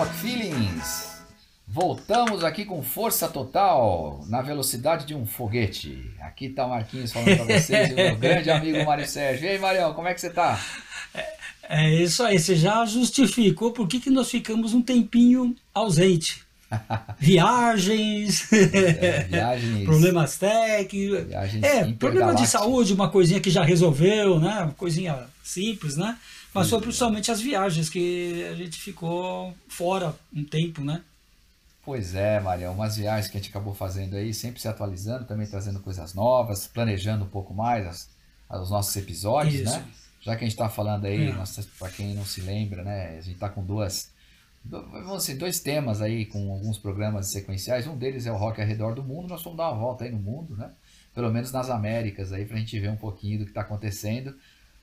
Rock 0.00 0.14
Feelings. 0.14 1.10
Voltamos 1.68 2.42
aqui 2.42 2.64
com 2.64 2.82
força 2.82 3.28
total, 3.28 4.24
na 4.28 4.40
velocidade 4.40 5.04
de 5.04 5.14
um 5.14 5.26
foguete. 5.26 6.10
Aqui 6.22 6.48
tá 6.48 6.64
o 6.64 6.70
Marquinhos 6.70 7.12
falando 7.12 7.36
para 7.36 7.60
vocês 7.60 7.90
e 7.90 7.92
o 7.92 7.96
meu 7.96 8.16
grande 8.16 8.50
amigo 8.50 8.82
Mário 8.82 9.06
Sérgio. 9.06 9.44
E 9.44 9.48
aí, 9.50 9.58
Marião, 9.58 9.92
como 9.92 10.08
é 10.08 10.14
que 10.14 10.20
você 10.22 10.30
tá? 10.30 10.58
É, 11.12 11.26
é 11.68 12.02
isso 12.02 12.22
aí, 12.22 12.38
você 12.38 12.56
já 12.56 12.86
justificou 12.86 13.72
por 13.72 13.86
que, 13.86 14.00
que 14.00 14.08
nós 14.08 14.30
ficamos 14.30 14.72
um 14.72 14.80
tempinho 14.80 15.54
ausente. 15.74 16.46
viagens, 17.18 18.50
é, 18.54 19.24
viagens, 19.24 19.84
problemas 19.84 20.38
técnicos, 20.38 21.26
viagens 21.26 21.62
é, 21.62 21.92
problema 21.92 22.34
de 22.34 22.46
saúde, 22.46 22.94
uma 22.94 23.10
coisinha 23.10 23.40
que 23.40 23.50
já 23.50 23.62
resolveu, 23.62 24.40
né? 24.40 24.60
Uma 24.62 24.72
coisinha 24.72 25.26
simples, 25.44 25.98
né? 25.98 26.16
Mas 26.52 26.68
foi 26.68 26.80
principalmente 26.80 27.30
as 27.30 27.40
viagens 27.40 27.88
que 27.88 28.44
a 28.50 28.54
gente 28.54 28.78
ficou 28.80 29.54
fora 29.68 30.14
um 30.34 30.44
tempo, 30.44 30.82
né? 30.82 31.02
Pois 31.82 32.14
é, 32.14 32.38
Maria, 32.40 32.70
umas 32.70 32.96
viagens 32.96 33.30
que 33.30 33.36
a 33.36 33.40
gente 33.40 33.50
acabou 33.50 33.74
fazendo 33.74 34.14
aí, 34.14 34.34
sempre 34.34 34.60
se 34.60 34.68
atualizando, 34.68 35.24
também 35.24 35.46
trazendo 35.46 35.80
coisas 35.80 36.12
novas, 36.12 36.66
planejando 36.66 37.24
um 37.24 37.28
pouco 37.28 37.54
mais 37.54 37.86
as, 37.86 38.08
os 38.62 38.70
nossos 38.70 38.94
episódios, 38.96 39.54
Isso. 39.54 39.64
né? 39.64 39.84
Já 40.20 40.36
que 40.36 40.44
a 40.44 40.46
gente 40.46 40.52
está 40.52 40.68
falando 40.68 41.06
aí, 41.06 41.30
é. 41.30 41.34
para 41.78 41.88
quem 41.90 42.14
não 42.14 42.26
se 42.26 42.42
lembra, 42.42 42.84
né? 42.84 43.16
A 43.18 43.22
gente 43.22 43.34
está 43.34 43.48
com 43.48 43.64
duas, 43.64 44.12
vamos 44.64 45.24
dizer, 45.24 45.38
dois 45.38 45.60
temas 45.60 46.02
aí 46.02 46.26
com 46.26 46.52
alguns 46.52 46.76
programas 46.76 47.30
sequenciais. 47.30 47.86
Um 47.86 47.96
deles 47.96 48.26
é 48.26 48.32
o 48.32 48.36
Rock 48.36 48.60
ao 48.60 48.66
Redor 48.66 48.94
do 48.94 49.02
Mundo. 49.02 49.28
Nós 49.28 49.42
vamos 49.42 49.56
dar 49.56 49.70
uma 49.70 49.80
volta 49.80 50.04
aí 50.04 50.10
no 50.10 50.18
mundo, 50.18 50.54
né? 50.56 50.70
Pelo 51.14 51.32
menos 51.32 51.50
nas 51.50 51.70
Américas 51.70 52.32
aí, 52.32 52.44
para 52.44 52.56
a 52.56 52.58
gente 52.60 52.78
ver 52.78 52.90
um 52.90 52.96
pouquinho 52.96 53.38
do 53.38 53.44
que 53.44 53.50
está 53.52 53.62
acontecendo. 53.62 54.34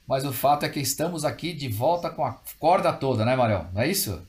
Mas 0.08 0.24
o 0.24 0.32
fato 0.32 0.66
é 0.66 0.70
que 0.70 0.80
estamos 0.80 1.26
aqui 1.26 1.54
de 1.54 1.68
volta 1.68 2.10
com 2.10 2.24
a 2.24 2.40
corda 2.58 2.94
toda, 2.94 3.26
né, 3.26 3.36
Marião? 3.36 3.68
Não 3.74 3.82
é 3.82 3.90
isso? 3.90 4.22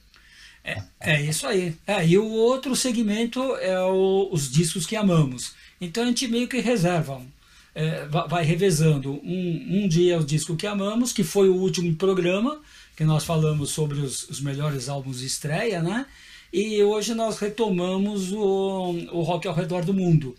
É, 0.65 0.83
é 1.01 1.23
isso 1.23 1.47
aí. 1.47 1.77
É, 1.87 2.05
e 2.07 2.19
o 2.19 2.27
outro 2.27 2.75
segmento 2.75 3.41
é 3.57 3.81
o, 3.81 4.29
os 4.33 4.51
discos 4.51 4.85
que 4.85 4.97
amamos. 4.97 5.55
Então 5.81 6.03
a 6.03 6.07
gente 6.07 6.27
meio 6.27 6.49
que 6.49 6.59
reserva, 6.61 7.23
é, 7.75 8.07
vai 8.07 8.45
revezando. 8.45 9.13
Um, 9.23 9.85
um 9.85 9.89
dia 9.89 10.15
é 10.15 10.19
o 10.19 10.25
disco 10.25 10.57
que 10.57 10.67
amamos, 10.67 11.13
que 11.13 11.23
foi 11.23 11.49
o 11.49 11.55
último 11.55 11.95
programa, 11.95 12.61
que 12.97 13.05
nós 13.05 13.25
falamos 13.25 13.71
sobre 13.71 14.01
os, 14.01 14.29
os 14.29 14.41
melhores 14.41 14.89
álbuns 14.89 15.21
de 15.21 15.27
estreia, 15.27 15.81
né? 15.81 16.07
E 16.53 16.83
hoje 16.83 17.15
nós 17.15 17.39
retomamos 17.39 18.33
o, 18.33 18.97
o 19.13 19.23
Rock 19.23 19.47
ao 19.47 19.55
Redor 19.55 19.85
do 19.85 19.95
Mundo. 19.95 20.35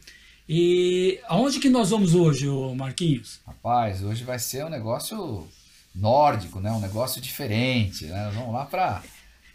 E 0.52 1.19
aonde 1.28 1.59
que 1.59 1.69
nós 1.69 1.92
vamos 1.92 2.16
hoje, 2.16 2.47
Marquinhos? 2.75 3.39
Rapaz, 3.45 4.03
hoje 4.03 4.23
vai 4.23 4.39
ser 4.39 4.66
um 4.66 4.69
negócio 4.69 5.47
nórdico, 5.94 6.59
né? 6.59 6.72
Um 6.72 6.80
negócio 6.80 7.22
diferente, 7.22 8.05
né? 8.05 8.25
Nós 8.25 8.33
vamos 8.33 8.53
lá 8.53 8.66
para 8.66 9.03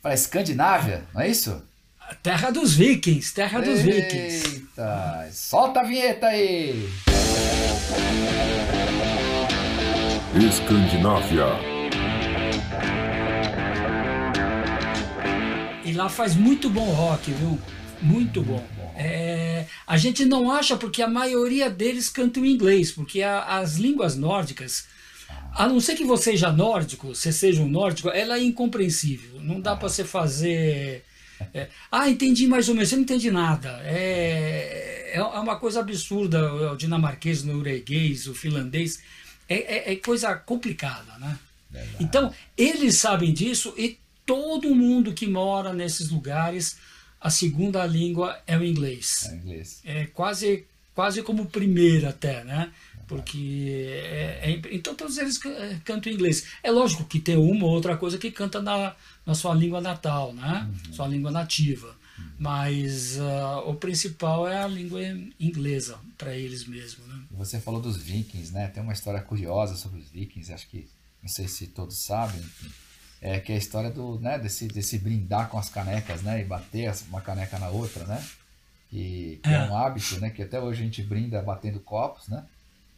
para 0.01 0.15
Escandinávia, 0.15 1.03
não 1.13 1.23
é 1.23 1.29
isso? 1.29 1.61
Terra 2.23 2.53
dos 2.53 2.77
Vikings, 2.77 3.35
terra 3.35 3.61
dos 3.61 3.81
Eita, 3.81 3.91
Vikings. 3.91 4.55
Eita, 4.55 5.29
solta 5.33 5.81
a 5.81 5.83
vinheta 5.83 6.29
aí. 6.29 6.89
Escandinávia. 10.49 11.47
E 15.85 15.93
lá 15.93 16.09
faz 16.09 16.37
muito 16.37 16.71
bom 16.71 16.85
rock, 16.93 17.33
viu? 17.33 17.59
Muito 18.05 18.43
bom. 18.43 18.63
É, 18.95 19.65
a 19.87 19.97
gente 19.97 20.27
não 20.27 20.53
acha 20.53 20.77
porque 20.77 21.01
a 21.01 21.09
maioria 21.09 21.71
deles 21.71 22.11
cantam 22.11 22.45
em 22.45 22.53
inglês, 22.53 22.93
porque 22.93 23.23
a, 23.23 23.59
as 23.59 23.77
línguas 23.77 24.15
nórdicas, 24.15 24.87
a 25.55 25.67
não 25.67 25.81
ser 25.81 25.95
que 25.95 26.05
você 26.05 26.33
seja 26.33 26.53
nórdico, 26.53 27.15
você 27.15 27.33
seja 27.33 27.63
um 27.63 27.69
nórdico, 27.69 28.11
ela 28.11 28.37
é 28.37 28.43
incompreensível. 28.43 29.41
Não 29.41 29.59
dá 29.59 29.75
para 29.75 29.89
você 29.89 30.05
fazer. 30.05 31.03
É, 31.55 31.69
ah, 31.91 32.09
entendi 32.09 32.47
mais 32.47 32.69
ou 32.69 32.75
menos. 32.75 32.91
Você 32.91 32.97
não 32.97 33.03
entende 33.05 33.31
nada. 33.31 33.81
É, 33.85 35.13
é, 35.15 35.17
é 35.17 35.23
uma 35.23 35.57
coisa 35.57 35.81
absurda. 35.81 36.73
O 36.73 36.77
dinamarquês, 36.77 37.43
o 37.43 37.47
norueguês, 37.47 38.27
o 38.27 38.35
finlandês. 38.35 39.03
É, 39.49 39.91
é, 39.91 39.93
é 39.93 39.97
coisa 39.97 40.35
complicada, 40.35 41.19
né? 41.19 41.39
Então, 41.99 42.33
eles 42.57 42.97
sabem 42.99 43.33
disso 43.33 43.75
e 43.77 43.99
todo 44.25 44.75
mundo 44.75 45.13
que 45.13 45.27
mora 45.27 45.73
nesses 45.73 46.11
lugares 46.11 46.77
a 47.25 47.31
segunda 47.31 47.87
língua 47.87 48.39
é 48.47 48.55
o 48.55 48.63
inglês. 48.63 49.27
É, 49.31 49.35
inglês. 49.37 49.81
é 49.83 50.07
quase, 50.09 50.67
quase 50.95 51.23
como 51.23 51.47
primeira 51.47 52.11
até, 52.11 52.45
né? 52.45 52.71
Porque 53.09 54.03
é, 54.05 54.51
é, 54.53 54.75
então 54.75 54.95
todos 54.95 55.17
eles 55.17 55.43
é, 55.47 55.81
cantam 55.87 56.13
inglês. 56.13 56.47
É 56.63 56.71
lógico 56.71 57.03
que 57.05 57.19
tem 57.19 57.35
uma 57.35 57.65
ou 57.65 57.73
outra 57.73 57.97
coisa 57.97 58.19
que 58.19 58.31
canta 58.31 58.61
na, 58.61 58.95
na 59.25 59.35
sua 59.35 59.55
língua 59.55 59.81
natal, 59.81 60.35
né? 60.35 60.71
Uhum. 60.87 60.93
Sua 60.93 61.09
língua 61.09 61.31
nativa. 61.31 61.97
Uhum. 62.19 62.25
Mas 62.39 63.17
uh, 63.17 63.71
o 63.71 63.75
principal 63.75 64.47
é 64.47 64.63
a 64.63 64.69
língua 64.69 65.01
inglesa 65.41 65.99
para 66.19 66.37
eles 66.37 66.67
mesmo. 66.67 67.07
Né? 67.07 67.23
Você 67.31 67.59
falou 67.59 67.81
dos 67.81 67.97
vikings, 67.97 68.53
né? 68.53 68.69
Tem 68.69 68.83
uma 68.83 68.93
história 68.93 69.23
curiosa 69.23 69.77
sobre 69.77 69.99
os 69.99 70.11
vikings, 70.11 70.53
acho 70.53 70.69
que 70.69 70.87
não 71.23 71.29
sei 71.31 71.49
se 71.49 71.69
todos 71.69 72.05
sabem, 72.05 72.39
enfim 72.39 72.84
é, 73.25 73.41
que 73.41 73.53
é 73.53 73.55
a 73.55 73.59
história 73.59 73.91
do, 73.91 74.21
né, 74.21 74.39
desse, 74.39 74.69
desse 74.69 74.99
brindar 74.99 75.49
com 75.49 75.59
as 75.59 75.71
canecas, 75.71 76.21
né, 76.21 76.43
e 76.43 76.45
bater 76.45 76.95
uma 77.09 77.23
caneca 77.23 77.59
na 77.59 77.71
outra, 77.71 78.05
né, 78.05 78.23
que, 78.91 79.41
que 79.43 79.49
é. 79.49 79.55
é. 79.55 79.63
um 79.63 79.75
hábito, 79.75 80.21
né, 80.21 80.29
que 80.29 80.43
até 80.43 80.61
hoje 80.61 80.83
a 80.83 80.85
gente 80.85 81.03
brinda 81.03 81.41
batendo 81.41 81.81
copos, 81.81 82.29
né, 82.29 82.45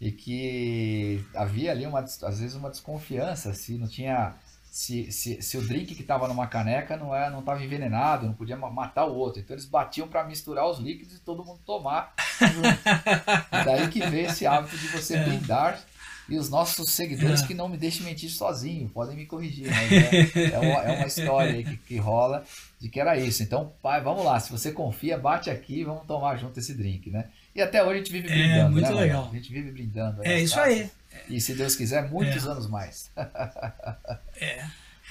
e 0.00 0.10
que 0.10 1.24
havia 1.32 1.70
ali 1.70 1.86
uma, 1.86 2.00
às 2.00 2.40
vezes 2.40 2.56
uma 2.56 2.70
desconfiança 2.70 3.54
se 3.54 3.78
não 3.78 3.86
tinha 3.86 4.34
se, 4.68 5.10
se, 5.10 5.40
se 5.40 5.56
o 5.56 5.62
drink 5.62 5.94
que 5.94 6.02
estava 6.02 6.28
numa 6.28 6.46
caneca 6.48 6.98
não 6.98 7.14
é 7.14 7.30
não 7.30 7.38
estava 7.38 7.64
envenenado, 7.64 8.26
não 8.26 8.34
podia 8.34 8.58
matar 8.58 9.06
o 9.06 9.14
outro. 9.14 9.40
Então 9.40 9.54
eles 9.54 9.64
batiam 9.64 10.06
para 10.06 10.22
misturar 10.24 10.68
os 10.68 10.78
líquidos 10.78 11.14
e 11.14 11.20
todo 11.20 11.42
mundo 11.42 11.60
tomar. 11.64 12.12
e 13.50 13.64
daí 13.64 13.88
que 13.88 14.00
veio 14.00 14.26
esse 14.26 14.46
hábito 14.46 14.76
de 14.76 14.88
você 14.88 15.16
é. 15.16 15.24
brindar 15.24 15.80
e 16.28 16.36
os 16.36 16.48
nossos 16.50 16.90
seguidores 16.90 17.42
é. 17.42 17.46
que 17.46 17.54
não 17.54 17.68
me 17.68 17.76
deixem 17.76 18.04
mentir 18.04 18.30
sozinho, 18.30 18.88
podem 18.88 19.16
me 19.16 19.26
corrigir, 19.26 19.70
mas 19.70 19.92
é, 19.92 20.54
é, 20.54 20.58
uma, 20.58 20.82
é 20.82 20.92
uma, 20.96 21.06
história 21.06 21.52
aí 21.52 21.64
que, 21.64 21.76
que, 21.76 21.96
rola 21.98 22.44
de 22.80 22.88
que 22.88 23.00
era 23.00 23.16
isso. 23.16 23.42
Então, 23.42 23.72
pai, 23.80 24.02
vamos 24.02 24.24
lá, 24.24 24.38
se 24.40 24.50
você 24.50 24.72
confia, 24.72 25.16
bate 25.16 25.50
aqui 25.50 25.80
e 25.80 25.84
vamos 25.84 26.06
tomar 26.06 26.36
junto 26.36 26.58
esse 26.58 26.74
drink, 26.74 27.10
né? 27.10 27.26
E 27.54 27.62
até 27.62 27.82
hoje 27.82 27.92
a 27.92 27.98
gente 27.98 28.12
vive 28.12 28.28
é, 28.28 28.30
brindando, 28.30 28.58
é, 28.58 28.68
muito 28.68 28.88
né, 28.90 29.00
legal. 29.00 29.28
A 29.30 29.34
gente 29.34 29.52
vive 29.52 29.70
brindando. 29.70 30.22
É 30.24 30.40
isso 30.40 30.58
aí. 30.58 30.90
E 31.28 31.40
se 31.40 31.54
Deus 31.54 31.74
quiser, 31.74 32.10
muitos 32.10 32.46
é. 32.46 32.50
anos 32.50 32.68
mais. 32.68 33.10
é. 34.40 34.64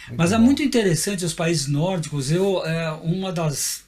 Muito 0.07 0.17
Mas 0.17 0.31
é 0.31 0.37
bom. 0.37 0.43
é 0.43 0.45
muito 0.45 0.61
interessante 0.61 1.25
os 1.25 1.33
países 1.33 1.67
nórdicos. 1.67 2.31
Eu, 2.31 2.63
é, 2.65 2.91
uma 2.91 3.31
das 3.31 3.83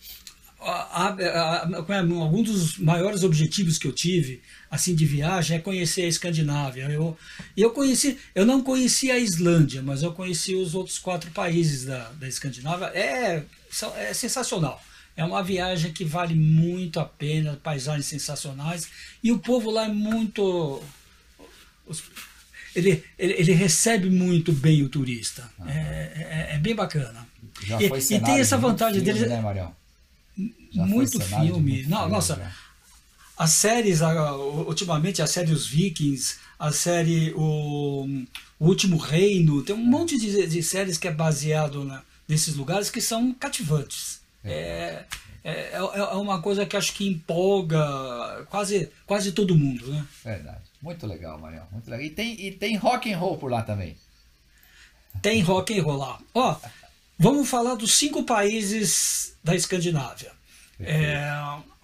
a, 0.60 1.08
a, 1.08 1.64
a, 1.64 2.00
algum 2.00 2.42
dos 2.42 2.78
maiores 2.78 3.24
objetivos 3.24 3.78
que 3.78 3.88
eu 3.88 3.92
tive 3.92 4.42
assim 4.70 4.96
de 4.96 5.06
viagem 5.06 5.58
é 5.58 5.60
conhecer 5.60 6.04
a 6.04 6.08
Escandinávia. 6.08 6.90
Eu, 6.90 7.18
eu 7.56 7.72
conheci, 7.72 8.18
eu 8.34 8.46
não 8.46 8.62
conheci 8.62 9.12
a 9.12 9.18
Islândia, 9.18 9.82
mas 9.82 10.04
eu 10.04 10.12
conheci 10.14 10.56
os 10.56 10.76
outros 10.76 10.98
quatro 10.98 11.32
países 11.32 11.86
da, 11.86 12.10
da 12.12 12.28
Escandinávia. 12.28 12.88
É, 12.88 13.44
é 13.98 14.14
sensacional. 14.14 14.82
É 15.16 15.24
uma 15.24 15.42
viagem 15.42 15.92
que 15.92 16.06
vale 16.06 16.36
muito 16.36 17.00
a 17.00 17.06
pena, 17.06 17.60
paisagens 17.64 18.06
sensacionais 18.06 18.88
e 19.24 19.32
o 19.32 19.40
povo 19.40 19.72
lá 19.72 19.86
é 19.86 19.90
muito 19.90 20.84
ele, 22.76 23.04
ele, 23.18 23.34
ele 23.34 23.54
recebe 23.54 24.10
muito 24.10 24.52
bem 24.52 24.84
o 24.84 24.90
turista. 24.90 25.50
É, 25.66 25.72
é, 25.72 26.56
é, 26.56 26.60
bem 26.60 26.76
bacana. 26.76 27.28
Já 27.64 27.82
e, 27.82 27.86
e 27.86 28.20
tem 28.20 28.40
essa 28.40 28.58
vantagem 28.58 29.02
dele. 29.02 29.26
Né, 29.26 29.42
Marião? 29.42 29.76
Muito 30.74 31.20
filme. 31.20 31.84
Não, 31.84 32.00
filme, 32.00 32.14
nossa, 32.14 32.36
já. 32.36 32.52
as 33.38 33.52
séries, 33.52 34.00
ultimamente 34.66 35.22
a 35.22 35.28
série 35.28 35.52
Os 35.52 35.68
Vikings, 35.68 36.38
a 36.60 36.72
série 36.72 37.34
O, 37.36 38.08
o 38.60 38.68
Último 38.68 38.98
Reino, 38.98 39.64
tem 39.64 39.76
um 39.76 39.82
é. 39.82 39.86
monte 39.86 40.18
de, 40.18 40.48
de, 40.48 40.64
séries 40.64 40.98
que 40.98 41.08
é 41.08 41.12
baseado 41.12 41.84
na, 41.84 42.04
nesses 42.28 42.56
lugares 42.56 42.90
que 42.90 43.02
são 43.02 43.34
cativantes. 43.34 44.22
É. 44.44 45.06
É, 45.44 45.52
é, 45.52 45.72
é, 45.74 45.80
é 45.80 46.16
uma 46.16 46.42
coisa 46.42 46.66
que 46.66 46.76
acho 46.76 46.94
que 46.94 47.08
empolga 47.08 48.46
quase, 48.50 48.90
quase 49.06 49.32
todo 49.32 49.58
mundo, 49.58 49.88
né? 49.88 50.06
Verdade. 50.24 50.62
Muito 50.82 51.08
legal, 51.08 51.40
Marião. 51.40 51.66
Muito 51.72 51.90
legal. 51.90 52.06
E 52.06 52.10
tem, 52.10 52.40
e 52.40 52.52
tem 52.52 52.76
rock 52.76 53.12
and 53.12 53.18
roll 53.18 53.38
por 53.38 53.52
lá 53.52 53.62
também. 53.62 53.96
Tem 55.22 55.42
rock 55.42 55.78
and 55.78 55.84
roll 55.84 55.98
lá. 55.98 56.20
Ó, 56.34 56.56
Vamos 57.20 57.50
falar 57.50 57.74
dos 57.74 57.96
cinco 57.96 58.24
países 58.24 59.36
da 59.44 59.56
Escandinávia. 59.56 60.32
É, 60.80 61.32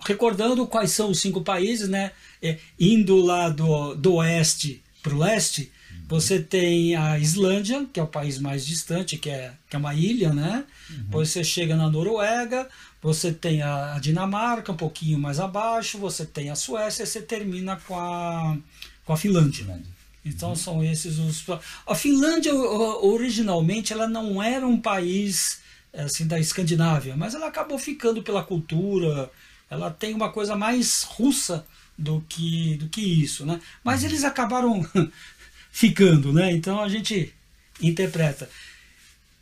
recordando 0.05 0.67
quais 0.67 0.91
são 0.91 1.09
os 1.11 1.19
cinco 1.19 1.41
países, 1.41 1.89
né? 1.89 2.11
É, 2.41 2.57
indo 2.79 3.17
lá 3.17 3.49
do, 3.49 3.95
do 3.95 4.15
oeste 4.15 4.83
para 5.01 5.13
o 5.13 5.17
leste, 5.17 5.71
uhum. 5.91 5.97
você 6.07 6.41
tem 6.41 6.95
a 6.95 7.17
Islândia, 7.17 7.85
que 7.91 7.99
é 7.99 8.03
o 8.03 8.07
país 8.07 8.37
mais 8.39 8.65
distante, 8.65 9.17
que 9.17 9.29
é, 9.29 9.53
que 9.69 9.75
é 9.75 9.79
uma 9.79 9.93
ilha, 9.93 10.33
né? 10.33 10.65
Uhum. 10.89 11.05
Você 11.09 11.43
chega 11.43 11.75
na 11.75 11.89
Noruega, 11.89 12.67
você 13.01 13.33
tem 13.33 13.61
a, 13.61 13.97
Dinamarca, 13.99 14.71
um 14.71 14.77
pouquinho 14.77 15.19
mais 15.19 15.39
abaixo, 15.39 15.97
você 15.97 16.25
tem 16.25 16.49
a 16.49 16.55
Suécia 16.55 17.03
e 17.03 17.07
você 17.07 17.21
termina 17.21 17.75
com 17.87 17.99
a, 17.99 18.57
com 19.05 19.13
a 19.13 19.17
Finlândia. 19.17 19.65
Então 20.25 20.49
uhum. 20.49 20.55
são 20.55 20.83
esses 20.83 21.17
os. 21.19 21.43
A 21.85 21.95
Finlândia 21.95 22.53
originalmente 22.55 23.91
ela 23.91 24.07
não 24.07 24.41
era 24.41 24.65
um 24.65 24.79
país 24.79 25.62
assim 25.93 26.25
da 26.25 26.39
Escandinávia, 26.39 27.15
mas 27.15 27.35
ela 27.35 27.47
acabou 27.47 27.77
ficando 27.77 28.23
pela 28.23 28.43
cultura. 28.43 29.29
Ela 29.69 29.91
tem 29.91 30.13
uma 30.13 30.31
coisa 30.31 30.55
mais 30.55 31.03
russa 31.03 31.65
do 31.97 32.23
que 32.27 32.77
do 32.77 32.89
que 32.89 33.01
isso, 33.01 33.45
né? 33.45 33.59
Mas 33.83 34.03
eles 34.03 34.23
acabaram 34.23 34.85
ficando, 35.71 36.33
né? 36.33 36.51
Então 36.51 36.81
a 36.81 36.89
gente 36.89 37.33
interpreta. 37.81 38.49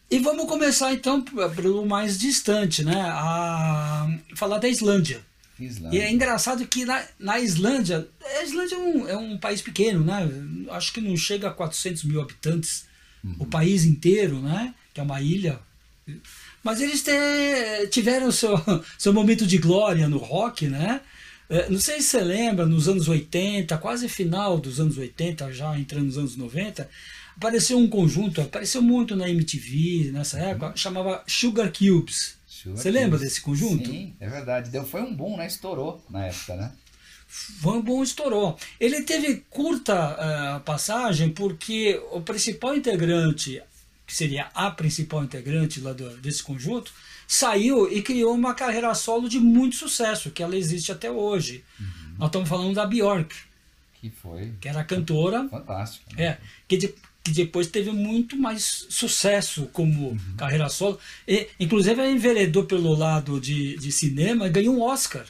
E 0.09 0.19
vamos 0.19 0.45
começar 0.45 0.91
então 0.93 1.21
pelo 1.21 1.85
mais 1.85 2.19
distante, 2.19 2.83
né? 2.83 3.01
A 3.01 4.09
falar 4.35 4.57
da 4.57 4.67
Islândia. 4.67 5.21
Islândia. 5.57 5.97
E 5.97 6.01
é 6.01 6.11
engraçado 6.11 6.67
que 6.67 6.83
na, 6.85 7.03
na 7.19 7.39
Islândia, 7.39 8.07
a 8.39 8.43
Islândia 8.43 8.75
é 8.75 8.77
um, 8.77 9.07
é 9.07 9.17
um, 9.17 9.37
país 9.37 9.61
pequeno, 9.61 10.03
né? 10.03 10.27
Acho 10.71 10.91
que 10.91 10.99
não 10.99 11.15
chega 11.15 11.47
a 11.47 11.53
400 11.53 12.03
mil 12.03 12.21
habitantes, 12.21 12.85
uhum. 13.23 13.35
o 13.39 13.45
país 13.45 13.85
inteiro, 13.85 14.41
né? 14.41 14.73
Que 14.93 14.99
é 14.99 15.03
uma 15.03 15.21
ilha. 15.21 15.59
Mas 16.63 16.81
eles 16.81 17.03
tiveram 17.89 18.31
seu, 18.31 18.55
seu 18.97 19.13
momento 19.13 19.45
de 19.45 19.57
glória 19.57 20.07
no 20.07 20.17
rock, 20.17 20.67
né? 20.67 21.01
É, 21.49 21.69
não 21.69 21.79
sei 21.79 22.01
se 22.01 22.09
você 22.09 22.21
lembra, 22.21 22.65
nos 22.65 22.87
anos 22.87 23.09
80, 23.09 23.77
quase 23.79 24.07
final 24.07 24.57
dos 24.57 24.79
anos 24.79 24.97
80, 24.97 25.51
já 25.51 25.77
entrando 25.77 26.05
nos 26.05 26.17
anos 26.17 26.37
90, 26.37 26.89
apareceu 27.35 27.77
um 27.77 27.89
conjunto, 27.89 28.39
apareceu 28.39 28.81
muito 28.81 29.17
na 29.17 29.29
MTV 29.29 30.11
nessa 30.13 30.37
uhum. 30.37 30.43
época, 30.45 30.73
chamava 30.75 31.23
Sugar 31.27 31.69
Cubes. 31.73 32.37
Sugar 32.47 32.77
Você 32.77 32.89
Cubes. 32.89 33.01
lembra 33.01 33.19
desse 33.19 33.41
conjunto? 33.41 33.89
Sim, 33.89 34.15
é 34.19 34.29
verdade. 34.29 34.69
Deu, 34.69 34.85
foi 34.85 35.01
um 35.01 35.13
boom, 35.13 35.35
né? 35.35 35.45
Estourou 35.45 36.01
na 36.09 36.27
época, 36.27 36.55
né? 36.55 36.71
Foi 37.27 37.77
um 37.77 37.81
bom, 37.81 38.03
estourou. 38.03 38.57
Ele 38.77 39.03
teve 39.03 39.45
curta 39.49 39.95
uh, 39.95 40.59
passagem 40.61 41.29
porque 41.29 42.01
o 42.11 42.21
principal 42.21 42.75
integrante, 42.75 43.61
que 44.11 44.17
seria 44.17 44.49
a 44.53 44.69
principal 44.69 45.23
integrante 45.23 45.79
lá 45.79 45.93
do, 45.93 46.17
desse 46.17 46.43
conjunto, 46.43 46.91
saiu 47.25 47.89
e 47.89 48.01
criou 48.01 48.35
uma 48.35 48.53
carreira 48.53 48.93
solo 48.93 49.29
de 49.29 49.39
muito 49.39 49.77
sucesso, 49.77 50.31
que 50.31 50.43
ela 50.43 50.57
existe 50.57 50.91
até 50.91 51.09
hoje. 51.09 51.63
Uhum. 51.79 52.15
Nós 52.17 52.27
estamos 52.27 52.49
falando 52.49 52.75
da 52.75 52.85
Bjork. 52.85 53.33
Que 54.01 54.09
foi. 54.09 54.51
Que 54.59 54.67
era 54.67 54.83
cantora. 54.83 55.47
Fantástico. 55.47 56.13
Né? 56.13 56.23
É. 56.25 56.37
Que 56.67 56.75
de, 56.75 56.93
que 57.23 57.31
depois 57.31 57.67
teve 57.67 57.91
muito 57.91 58.35
mais 58.35 58.85
sucesso 58.89 59.69
como 59.71 60.09
uhum. 60.09 60.35
carreira 60.37 60.67
solo. 60.67 60.99
E, 61.25 61.47
inclusive, 61.57 62.01
ela 62.01 62.11
enveredou 62.11 62.65
pelo 62.65 62.93
lado 62.93 63.39
de, 63.39 63.77
de 63.77 63.93
cinema 63.93 64.47
e 64.47 64.49
ganhou 64.49 64.75
um 64.75 64.81
Oscar. 64.81 65.25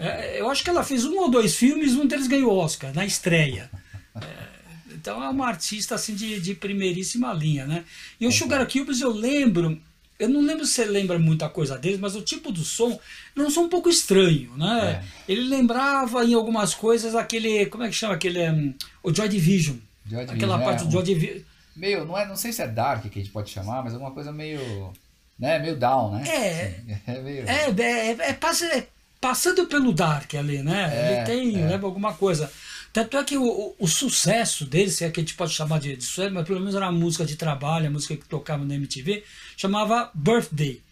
É, 0.00 0.40
eu 0.40 0.50
acho 0.50 0.64
que 0.64 0.68
ela 0.70 0.82
fez 0.82 1.04
um 1.04 1.16
ou 1.16 1.30
dois 1.30 1.54
filmes, 1.54 1.94
um 1.94 2.06
deles 2.06 2.26
ganhou 2.26 2.58
Oscar, 2.58 2.92
na 2.92 3.06
estreia. 3.06 3.70
é, 4.16 4.50
então 5.00 5.24
é 5.24 5.28
uma 5.30 5.48
artista 5.48 5.94
assim 5.94 6.14
de, 6.14 6.38
de 6.38 6.54
primeiríssima 6.54 7.32
linha, 7.32 7.66
né? 7.66 7.84
E 8.20 8.26
o 8.26 8.32
Sugar 8.32 8.66
Cubes 8.70 9.00
eu 9.00 9.10
lembro, 9.10 9.80
eu 10.18 10.28
não 10.28 10.42
lembro 10.42 10.66
se 10.66 10.74
você 10.74 10.84
lembra 10.84 11.18
muita 11.18 11.48
coisa 11.48 11.78
deles, 11.78 11.98
mas 11.98 12.14
o 12.14 12.20
tipo 12.20 12.52
do 12.52 12.62
som 12.62 13.00
era 13.34 13.46
um 13.46 13.50
som 13.50 13.62
um 13.62 13.68
pouco 13.68 13.88
estranho, 13.88 14.54
né? 14.58 15.02
É. 15.26 15.32
Ele 15.32 15.48
lembrava 15.48 16.22
em 16.24 16.34
algumas 16.34 16.74
coisas 16.74 17.14
aquele, 17.14 17.64
como 17.66 17.84
é 17.84 17.88
que 17.88 17.94
chama 17.94 18.14
aquele, 18.14 18.50
um, 18.50 18.74
o 19.02 19.14
Joy 19.14 19.28
Division. 19.28 19.76
Joy 20.06 20.22
Aquela 20.22 20.34
Division, 20.36 20.60
parte 20.60 20.82
é, 20.82 20.86
do 20.86 20.92
Joy 20.92 21.02
Division. 21.02 21.42
Meio, 21.74 22.04
não, 22.04 22.18
é, 22.18 22.26
não 22.26 22.36
sei 22.36 22.52
se 22.52 22.60
é 22.60 22.68
dark 22.68 23.02
que 23.02 23.18
a 23.18 23.22
gente 23.22 23.32
pode 23.32 23.50
chamar, 23.50 23.82
mas 23.82 23.94
é 23.94 23.96
uma 23.96 24.10
coisa 24.10 24.30
meio, 24.30 24.92
né, 25.38 25.58
meio 25.58 25.76
down, 25.76 26.12
né? 26.12 26.28
É, 26.28 26.80
é, 27.06 27.20
meio... 27.22 27.48
é, 27.48 27.70
é, 27.70 27.70
é, 27.70 28.16
é, 28.20 28.78
é 28.78 28.86
passando 29.20 29.66
pelo 29.66 29.92
dark 29.92 30.34
ali, 30.34 30.62
né? 30.62 30.90
É, 30.92 31.16
Ele 31.16 31.24
tem, 31.24 31.66
leva 31.66 31.86
alguma 31.86 32.14
coisa. 32.14 32.50
Tanto 32.92 33.16
é 33.16 33.24
que 33.24 33.36
o, 33.36 33.44
o, 33.44 33.76
o, 33.78 33.88
sucesso 33.88 34.64
dele, 34.64 34.90
se 34.90 35.04
é 35.04 35.10
que 35.10 35.20
a 35.20 35.22
gente 35.22 35.34
pode 35.34 35.52
chamar 35.52 35.78
de, 35.78 35.96
de 35.96 36.04
sucesso, 36.04 36.34
mas 36.34 36.46
pelo 36.46 36.58
menos 36.58 36.74
era 36.74 36.88
uma 36.88 36.98
música 36.98 37.24
de 37.24 37.36
trabalho, 37.36 37.86
a 37.86 37.90
música 37.90 38.16
que 38.16 38.24
tocava 38.26 38.64
na 38.64 38.74
MTV, 38.74 39.22
chamava 39.56 40.10
Birthday. 40.14 40.82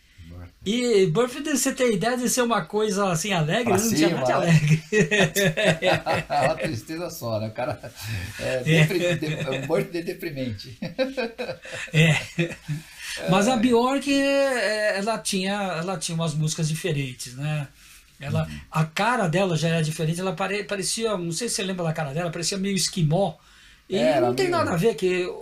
E 0.65 1.07
Birthday, 1.07 1.57
você 1.57 1.73
tem 1.73 1.95
ideia 1.95 2.17
de 2.17 2.29
ser 2.29 2.43
uma 2.43 2.63
coisa 2.65 3.11
assim 3.11 3.33
alegre? 3.33 3.73
Pra 3.73 3.79
não 3.79 3.89
tinha 3.89 4.11
nada 4.11 4.27
de 4.27 4.33
alegre. 4.33 4.83
é 4.93 6.45
uma 6.47 6.55
tristeza 6.57 7.11
só, 7.11 7.41
né? 7.41 7.49
O 7.49 7.53
cara 7.53 7.81
é, 8.39 8.63
depri, 8.63 9.05
é 9.05 9.51
um 9.51 9.67
birthday 9.67 10.03
deprimente. 10.03 10.79
é. 11.93 12.19
Mas 13.31 13.49
a 13.49 13.57
Bjork, 13.57 14.13
é, 14.13 14.99
ela 14.99 15.19
tinha, 15.19 15.53
ela 15.53 15.97
tinha 15.97 16.15
umas 16.15 16.35
músicas 16.35 16.69
diferentes, 16.69 17.35
né? 17.35 17.67
Ela, 18.21 18.47
uhum. 18.47 18.61
A 18.71 18.85
cara 18.85 19.29
dela 19.29 19.57
já 19.57 19.69
era 19.69 19.83
diferente, 19.83 20.21
ela 20.21 20.35
pare, 20.35 20.65
parecia, 20.65 21.17
não 21.17 21.31
sei 21.31 21.49
se 21.49 21.57
você 21.57 21.63
lembra 21.63 21.85
da 21.85 21.93
cara 21.93 22.13
dela, 22.13 22.31
parecia 22.31 22.59
meio 22.59 22.75
esquimó. 22.75 23.35
E 23.89 23.97
é, 23.97 24.21
não 24.21 24.35
tem 24.35 24.49
nada 24.49 24.73
a 24.73 24.77
ver 24.77 24.95
que. 24.95 25.33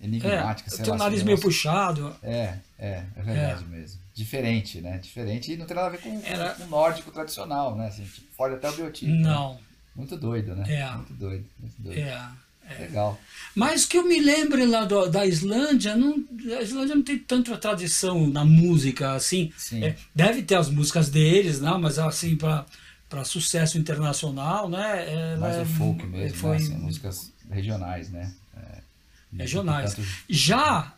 Enigmática, 0.00 0.72
é, 0.72 0.82
tem 0.82 0.92
o 0.92 0.96
nariz 0.96 1.22
meio 1.22 1.38
puxado. 1.38 2.14
É, 2.22 2.54
é, 2.78 3.04
é 3.16 3.22
verdade 3.22 3.64
é. 3.64 3.76
mesmo. 3.76 4.00
Diferente, 4.14 4.80
né? 4.80 4.98
Diferente 4.98 5.52
e 5.52 5.56
não 5.56 5.66
tem 5.66 5.74
nada 5.74 5.88
a 5.88 5.90
ver 5.90 6.00
com, 6.00 6.22
era... 6.24 6.50
com 6.50 6.62
o 6.62 6.66
nórdico 6.68 7.10
tradicional, 7.10 7.76
né? 7.76 7.88
Assim, 7.88 8.04
tipo, 8.04 8.32
foge 8.36 8.54
até 8.54 8.70
o 8.70 8.72
biotipo. 8.72 9.10
Né? 9.10 9.18
Não. 9.18 9.54
Né? 9.54 9.60
Muito 9.96 10.16
doido, 10.16 10.54
né? 10.54 10.64
É. 10.72 10.90
Muito 10.96 11.12
doido, 11.14 11.44
muito 11.58 11.82
doido. 11.82 11.98
É. 11.98 12.28
É. 12.68 12.82
Legal. 12.82 13.20
Mas 13.54 13.84
que 13.84 13.96
eu 13.96 14.06
me 14.06 14.18
lembre 14.18 14.66
lá 14.66 14.84
do, 14.84 15.06
da 15.08 15.24
Islândia, 15.24 15.96
não, 15.96 16.24
a 16.58 16.62
Islândia 16.62 16.94
não 16.96 17.02
tem 17.02 17.18
tanta 17.18 17.56
tradição 17.56 18.26
na 18.26 18.44
música 18.44 19.12
assim. 19.12 19.52
É, 19.74 19.94
deve 20.14 20.42
ter 20.42 20.56
as 20.56 20.68
músicas 20.68 21.08
deles, 21.08 21.60
não, 21.60 21.80
mas 21.80 21.98
assim, 21.98 22.36
para 22.36 23.24
sucesso 23.24 23.78
internacional, 23.78 24.68
né? 24.68 25.36
Mais 25.38 25.56
é, 25.56 25.62
o 25.62 25.66
folk 25.66 26.04
mesmo, 26.06 26.18
né, 26.18 26.28
foi, 26.30 26.68
né? 26.68 26.76
músicas 26.78 27.32
regionais, 27.48 28.10
né? 28.10 28.32
É, 28.56 28.78
regionais. 29.38 29.94
Tanto... 29.94 30.08
Já, 30.28 30.92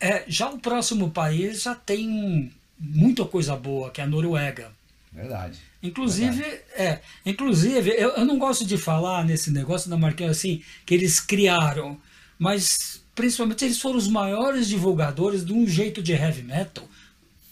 é, 0.00 0.24
já 0.26 0.48
o 0.48 0.58
próximo 0.58 1.10
país 1.10 1.62
já 1.62 1.74
tem 1.74 2.50
muita 2.78 3.24
coisa 3.26 3.54
boa, 3.54 3.90
que 3.90 4.00
é 4.00 4.04
a 4.04 4.06
Noruega. 4.06 4.72
Verdade. 5.12 5.60
Inclusive, 5.82 6.42
Verdade. 6.42 6.62
é, 6.74 7.00
inclusive 7.26 7.90
eu, 7.90 8.10
eu 8.10 8.24
não 8.24 8.38
gosto 8.38 8.64
de 8.64 8.78
falar 8.78 9.24
nesse 9.24 9.50
negócio 9.50 9.90
da 9.90 9.96
Marquinhos 9.96 10.38
assim, 10.38 10.62
que 10.86 10.94
eles 10.94 11.20
criaram, 11.20 12.00
mas 12.38 13.02
principalmente 13.14 13.64
eles 13.64 13.80
foram 13.80 13.98
os 13.98 14.08
maiores 14.08 14.68
divulgadores 14.68 15.44
de 15.44 15.52
um 15.52 15.66
jeito 15.66 16.02
de 16.02 16.12
heavy 16.12 16.42
metal 16.42 16.88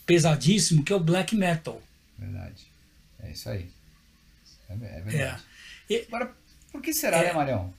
pesadíssimo, 0.07 0.83
que 0.83 0.93
é 0.93 0.97
o 0.97 1.01
black 1.01 1.37
metal. 1.37 1.81
Verdade. 2.19 2.67
É 3.23 3.31
isso 3.31 3.49
aí. 3.49 3.71
É, 4.69 4.73
é 4.73 5.01
verdade. 5.03 5.43
É. 5.91 6.05
Agora, 6.09 6.35
por 6.73 6.81
que 6.81 6.93
será, 6.93 7.19
né, 7.19 7.25
é, 7.25 7.29
né, 7.29 7.33
Marião? 7.35 7.75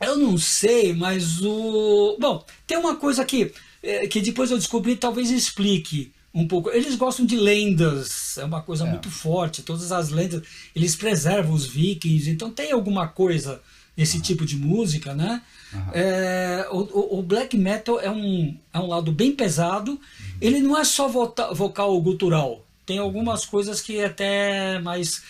Eu 0.00 0.16
não 0.16 0.38
sei, 0.38 0.92
mas 0.92 1.40
o. 1.42 2.16
Bom, 2.18 2.44
tem 2.66 2.78
uma 2.78 2.96
coisa 2.96 3.24
que, 3.24 3.52
é, 3.82 4.06
que 4.06 4.20
depois 4.20 4.50
eu 4.50 4.58
descobri, 4.58 4.96
talvez 4.96 5.30
explique 5.30 6.12
um 6.32 6.46
pouco. 6.46 6.70
Eles 6.70 6.94
gostam 6.94 7.26
de 7.26 7.36
lendas, 7.36 8.38
é 8.38 8.44
uma 8.44 8.62
coisa 8.62 8.86
é. 8.86 8.90
muito 8.90 9.10
forte. 9.10 9.62
Todas 9.62 9.92
as 9.92 10.10
lendas, 10.10 10.42
eles 10.74 10.94
preservam 10.96 11.54
os 11.54 11.66
vikings, 11.66 12.30
então 12.30 12.50
tem 12.50 12.72
alguma 12.72 13.08
coisa 13.08 13.60
nesse 13.96 14.16
uhum. 14.16 14.22
tipo 14.22 14.46
de 14.46 14.56
música, 14.56 15.14
né? 15.14 15.42
Uhum. 15.72 15.80
É, 15.92 16.68
o, 16.70 17.18
o, 17.18 17.22
black 17.22 17.56
metal 17.56 18.00
é 18.00 18.10
um, 18.10 18.56
é 18.72 18.78
um 18.78 18.86
lado 18.86 19.12
bem 19.12 19.32
pesado. 19.32 19.92
Uhum. 19.92 19.98
Ele 20.40 20.60
não 20.60 20.78
é 20.78 20.84
só 20.84 21.08
vocal, 21.08 21.54
vocal 21.54 22.00
gutural. 22.00 22.64
Tem 22.86 22.98
algumas 22.98 23.44
coisas 23.44 23.80
que 23.80 23.98
é 23.98 24.06
até 24.06 24.78
mais. 24.78 25.22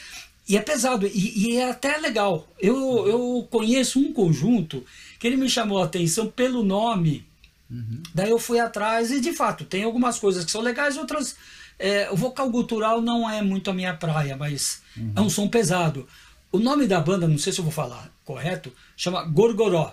E 0.49 0.57
é 0.57 0.61
pesado, 0.61 1.07
e, 1.07 1.51
e 1.51 1.57
é 1.57 1.71
até 1.71 1.97
legal. 1.99 2.47
Eu, 2.59 2.77
uhum. 2.77 3.07
eu 3.07 3.49
conheço 3.51 3.99
um 3.99 4.13
conjunto 4.13 4.85
que 5.19 5.27
ele 5.27 5.37
me 5.37 5.49
chamou 5.49 5.81
a 5.81 5.85
atenção 5.85 6.29
pelo 6.29 6.63
nome 6.63 7.25
Uhum. 7.71 8.03
Daí 8.15 8.31
eu 8.31 8.39
fui 8.39 8.59
atrás 8.59 9.11
e 9.11 9.21
de 9.21 9.33
fato 9.33 9.65
tem 9.65 9.85
algumas 9.85 10.19
coisas 10.19 10.45
que 10.45 10.51
são 10.51 10.61
legais, 10.61 10.97
outras. 10.97 11.37
É, 11.79 12.11
o 12.11 12.17
vocal 12.17 12.51
gutural 12.51 13.01
não 13.01 13.29
é 13.29 13.41
muito 13.41 13.71
a 13.71 13.73
minha 13.73 13.95
praia, 13.95 14.37
mas 14.37 14.83
uhum. 14.97 15.13
é 15.17 15.21
um 15.21 15.31
som 15.31 15.49
pesado. 15.49 16.07
O 16.53 16.59
nome 16.59 16.87
da 16.87 17.01
banda, 17.01 17.29
não 17.29 17.39
sei 17.39 17.53
se 17.53 17.61
eu 17.61 17.65
vou 17.65 17.73
falar 17.73 18.11
correto, 18.25 18.73
chama 18.97 19.25
Gorgoró. 19.25 19.93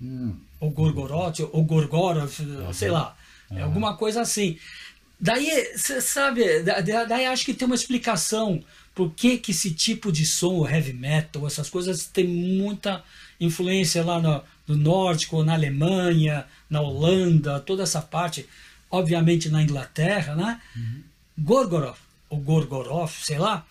Uhum. 0.00 0.36
Ou 0.60 0.70
Gorgoroth, 0.70 1.40
ou 1.52 1.64
Gorgorov, 1.64 2.32
sei 2.72 2.90
lá. 2.90 3.14
É 3.50 3.62
alguma 3.62 3.96
coisa 3.96 4.22
assim. 4.22 4.58
Daí, 5.20 5.76
você 5.76 6.00
sabe, 6.00 6.42
daí 6.62 7.26
acho 7.26 7.44
que 7.44 7.54
tem 7.54 7.66
uma 7.66 7.74
explicação 7.74 8.62
por 8.94 9.10
que, 9.10 9.36
que 9.36 9.50
esse 9.50 9.72
tipo 9.74 10.10
de 10.10 10.24
som, 10.24 10.60
o 10.60 10.68
heavy 10.68 10.94
metal, 10.94 11.46
essas 11.46 11.68
coisas, 11.68 12.06
tem 12.06 12.26
muita 12.26 13.04
influência 13.38 14.02
lá 14.02 14.20
no, 14.20 14.42
no 14.66 14.74
nórdico, 14.74 15.44
na 15.44 15.52
Alemanha, 15.52 16.46
na 16.68 16.80
Holanda, 16.80 17.60
toda 17.60 17.82
essa 17.82 18.00
parte, 18.02 18.48
obviamente 18.90 19.48
na 19.48 19.62
Inglaterra, 19.62 20.34
né? 20.34 20.60
Uhum. 20.74 21.02
Gorgoroth, 21.38 21.98
ou 22.28 22.38
Gorgoroth, 22.38 23.12
sei 23.22 23.38
lá, 23.38 23.64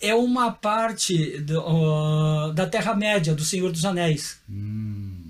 é 0.00 0.14
uma 0.14 0.52
parte 0.52 1.38
do, 1.38 1.60
uh, 1.60 2.52
da 2.52 2.66
Terra-média, 2.66 3.34
do 3.34 3.44
Senhor 3.44 3.70
dos 3.70 3.84
Anéis. 3.84 4.38
Hum. 4.48 5.24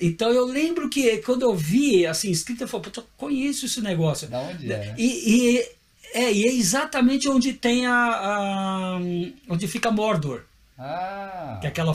Então 0.00 0.30
eu 0.30 0.44
lembro 0.44 0.90
que 0.90 1.18
quando 1.18 1.42
eu 1.42 1.54
vi 1.54 2.04
assim 2.04 2.30
escrito, 2.30 2.62
eu 2.62 2.68
falei, 2.68 2.90
eu 2.96 3.04
conheço 3.16 3.66
esse 3.66 3.80
negócio. 3.80 4.28
Da 4.28 4.40
onde 4.40 4.72
é? 4.72 4.94
E, 4.98 5.04
e, 5.04 5.68
é, 6.14 6.32
e 6.32 6.44
é 6.44 6.52
exatamente 6.52 7.28
onde 7.28 7.52
tem 7.52 7.86
a, 7.86 7.94
a 7.94 8.98
onde 9.48 9.68
fica 9.68 9.90
Mordor. 9.90 10.42
Ah. 10.76 11.58
Que 11.60 11.66
é 11.66 11.70
aquela 11.70 11.94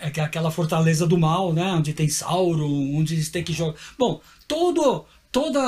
é 0.00 0.10
que 0.10 0.20
é 0.20 0.22
aquela 0.22 0.50
fortaleza 0.50 1.06
do 1.06 1.18
mal, 1.18 1.52
né? 1.52 1.72
Onde 1.72 1.92
tem 1.92 2.08
Sauron, 2.08 2.96
onde 2.96 3.14
eles 3.14 3.28
têm 3.28 3.42
que 3.42 3.52
jogar. 3.52 3.78
Bom, 3.98 4.20
todo 4.46 5.06
todo 5.30 5.58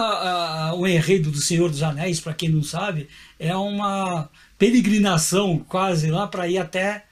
o 0.77 0.87
enredo 0.87 1.31
do 1.31 1.41
Senhor 1.41 1.71
dos 1.71 1.83
Anéis, 1.83 2.19
para 2.21 2.35
quem 2.35 2.49
não 2.49 2.63
sabe, 2.63 3.09
é 3.39 3.55
uma 3.55 4.29
peregrinação 4.59 5.59
quase 5.69 6.11
lá 6.11 6.27
para 6.27 6.49
ir 6.49 6.59
até 6.59 7.05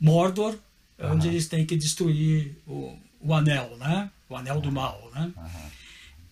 Mordor, 0.00 0.56
uhum. 0.98 1.12
onde 1.12 1.28
eles 1.28 1.48
têm 1.48 1.66
que 1.66 1.76
destruir 1.76 2.56
o, 2.66 2.96
o 3.20 3.34
anel, 3.34 3.76
né? 3.78 4.10
O 4.28 4.36
anel 4.36 4.56
uhum. 4.56 4.60
do 4.60 4.72
mal, 4.72 5.10
né? 5.14 5.32
Uhum. 5.36 5.76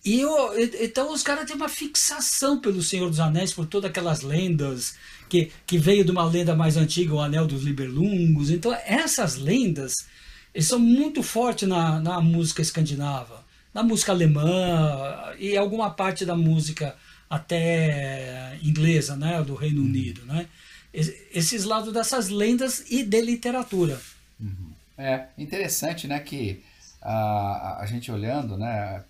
E 0.05 0.21
eu, 0.21 0.53
então 0.81 1.11
os 1.11 1.23
caras 1.23 1.45
têm 1.45 1.55
uma 1.55 1.67
fixação 1.67 2.59
pelo 2.59 2.81
Senhor 2.83 3.09
dos 3.09 3.19
Anéis, 3.19 3.51
por 3.51 3.65
todas 3.65 3.89
aquelas 3.89 4.21
lendas, 4.21 4.95
que, 5.27 5.51
que 5.65 5.79
veio 5.79 6.05
de 6.05 6.11
uma 6.11 6.23
lenda 6.23 6.55
mais 6.55 6.77
antiga, 6.77 7.15
o 7.15 7.19
Anel 7.19 7.47
dos 7.47 7.63
Liberlungos. 7.63 8.51
Então 8.51 8.71
essas 8.85 9.35
lendas 9.35 10.05
eles 10.55 10.67
são 10.67 10.79
muito 10.79 11.21
fortes 11.21 11.67
na, 11.67 11.99
na 11.99 12.21
música 12.21 12.61
escandinava, 12.61 13.43
na 13.73 13.83
música 13.83 14.13
alemã 14.13 15.33
e 15.37 15.57
alguma 15.57 15.91
parte 15.91 16.25
da 16.25 16.33
música 16.33 16.95
até 17.29 18.57
inglesa, 18.63 19.17
né, 19.17 19.43
do 19.43 19.53
Reino 19.53 19.81
uhum. 19.81 19.87
Unido, 19.87 20.25
né? 20.25 20.47
Esses 20.93 21.65
lados 21.65 21.91
dessas 21.93 22.29
lendas 22.29 22.85
e 22.89 23.03
de 23.03 23.19
literatura. 23.19 23.99
Uhum. 24.39 24.71
É 24.97 25.25
interessante, 25.37 26.07
né, 26.07 26.19
que 26.19 26.63
a, 27.01 27.81
a 27.81 27.85
gente 27.85 28.09
olhando, 28.09 28.57
né, 28.57 29.03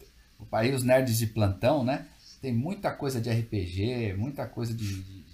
aí 0.51 0.73
os 0.73 0.81
nerds 0.81 1.19
de 1.19 1.27
plantão, 1.27 1.83
né? 1.83 2.07
Tem 2.41 2.51
muita 2.51 2.91
coisa 2.91 3.21
de 3.21 3.29
RPG, 3.29 4.15
muita 4.17 4.47
coisa 4.47 4.73
de, 4.73 5.03
de, 5.03 5.24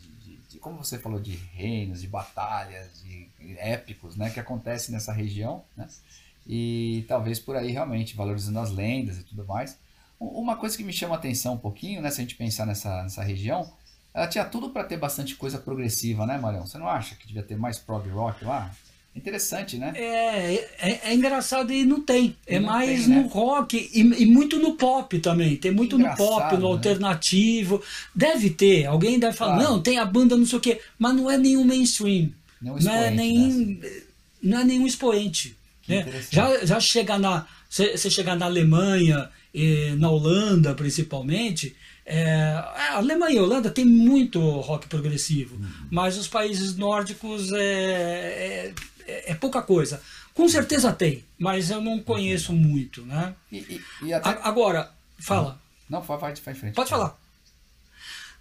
como 0.61 0.83
você 0.83 0.97
falou, 0.97 1.19
de 1.19 1.35
reinos, 1.35 2.01
de 2.01 2.07
batalhas, 2.07 3.01
de 3.03 3.27
épicos, 3.57 4.15
né? 4.15 4.29
Que 4.29 4.39
acontece 4.39 4.91
nessa 4.91 5.11
região, 5.11 5.63
né? 5.75 5.87
E 6.47 7.03
talvez 7.07 7.39
por 7.39 7.55
aí 7.55 7.71
realmente 7.71 8.15
valorizando 8.15 8.59
as 8.59 8.71
lendas 8.71 9.17
e 9.17 9.23
tudo 9.23 9.45
mais. 9.45 9.77
Uma 10.19 10.55
coisa 10.55 10.77
que 10.77 10.83
me 10.83 10.93
chama 10.93 11.15
a 11.15 11.17
atenção 11.17 11.55
um 11.55 11.57
pouquinho, 11.57 12.01
né? 12.01 12.09
Se 12.11 12.21
a 12.21 12.23
gente 12.23 12.35
pensar 12.35 12.65
nessa, 12.65 13.03
nessa 13.03 13.23
região, 13.23 13.73
ela 14.13 14.27
tinha 14.27 14.45
tudo 14.45 14.69
para 14.69 14.83
ter 14.83 14.97
bastante 14.97 15.35
coisa 15.35 15.57
progressiva, 15.57 16.25
né, 16.25 16.37
Marião? 16.37 16.65
Você 16.65 16.77
não 16.77 16.87
acha 16.87 17.15
que 17.15 17.27
devia 17.27 17.43
ter 17.43 17.57
mais 17.57 17.79
prog 17.79 18.07
rock 18.09 18.45
lá? 18.45 18.71
Interessante, 19.13 19.77
né? 19.77 19.91
É, 19.93 20.53
é, 20.79 21.01
é, 21.03 21.13
engraçado 21.13 21.73
e 21.73 21.83
não 21.83 22.01
tem. 22.01 22.35
E 22.47 22.55
é 22.55 22.59
não 22.59 22.67
mais 22.67 23.05
tem, 23.05 23.09
no 23.09 23.21
né? 23.23 23.29
rock 23.29 23.89
e, 23.93 23.99
e, 23.99 24.25
muito 24.25 24.57
no 24.57 24.75
pop 24.75 25.19
também. 25.19 25.57
Tem 25.57 25.69
muito 25.69 25.97
no 25.97 26.15
pop, 26.15 26.55
no 26.55 26.61
né? 26.61 26.67
alternativo. 26.67 27.83
Deve 28.15 28.49
ter. 28.51 28.85
Alguém 28.85 29.19
deve 29.19 29.35
falar, 29.35 29.57
claro. 29.57 29.69
não, 29.69 29.81
tem 29.81 29.97
a 29.97 30.05
banda 30.05 30.37
não 30.37 30.45
sei 30.45 30.57
o 30.57 30.61
quê. 30.61 30.79
Mas 30.97 31.13
não 31.13 31.29
é 31.29 31.37
nenhum 31.37 31.65
mainstream. 31.65 32.31
Não, 32.61 32.77
não 32.77 32.93
é 32.93 33.11
nem, 33.11 33.49
né? 33.49 33.89
não 34.41 34.59
é 34.59 34.63
nenhum 34.63 34.87
expoente. 34.87 35.57
Né? 35.87 36.05
Já, 36.29 36.65
já 36.65 36.79
chegar 36.79 37.19
na. 37.19 37.45
Você 37.69 38.09
chegar 38.09 38.35
na 38.35 38.45
Alemanha, 38.45 39.29
na 39.97 40.09
Holanda 40.09 40.73
principalmente, 40.73 41.75
é, 42.05 42.25
a 42.33 42.97
Alemanha 42.97 43.35
e 43.35 43.37
a 43.37 43.43
Holanda 43.43 43.69
tem 43.69 43.85
muito 43.85 44.39
rock 44.39 44.87
progressivo, 44.87 45.55
uhum. 45.55 45.69
mas 45.89 46.17
os 46.17 46.27
países 46.27 46.75
nórdicos 46.75 47.53
é, 47.53 47.61
é 47.61 48.73
é, 49.11 49.31
é, 49.31 49.35
pouca 49.35 49.61
coisa. 49.61 50.01
Com 50.33 50.47
certeza 50.47 50.93
tem, 50.93 51.23
mas 51.37 51.69
eu 51.69 51.81
não 51.81 51.99
conheço 51.99 52.53
muito, 52.53 53.05
né? 53.05 53.35
E, 53.51 53.57
e, 53.57 53.81
e 54.03 54.13
até... 54.13 54.29
Agora, 54.41 54.91
fala. 55.19 55.59
Não, 55.89 56.01
vai, 56.01 56.17
vai, 56.17 56.53
frente. 56.53 56.73
Pode 56.73 56.89
falar. 56.89 57.19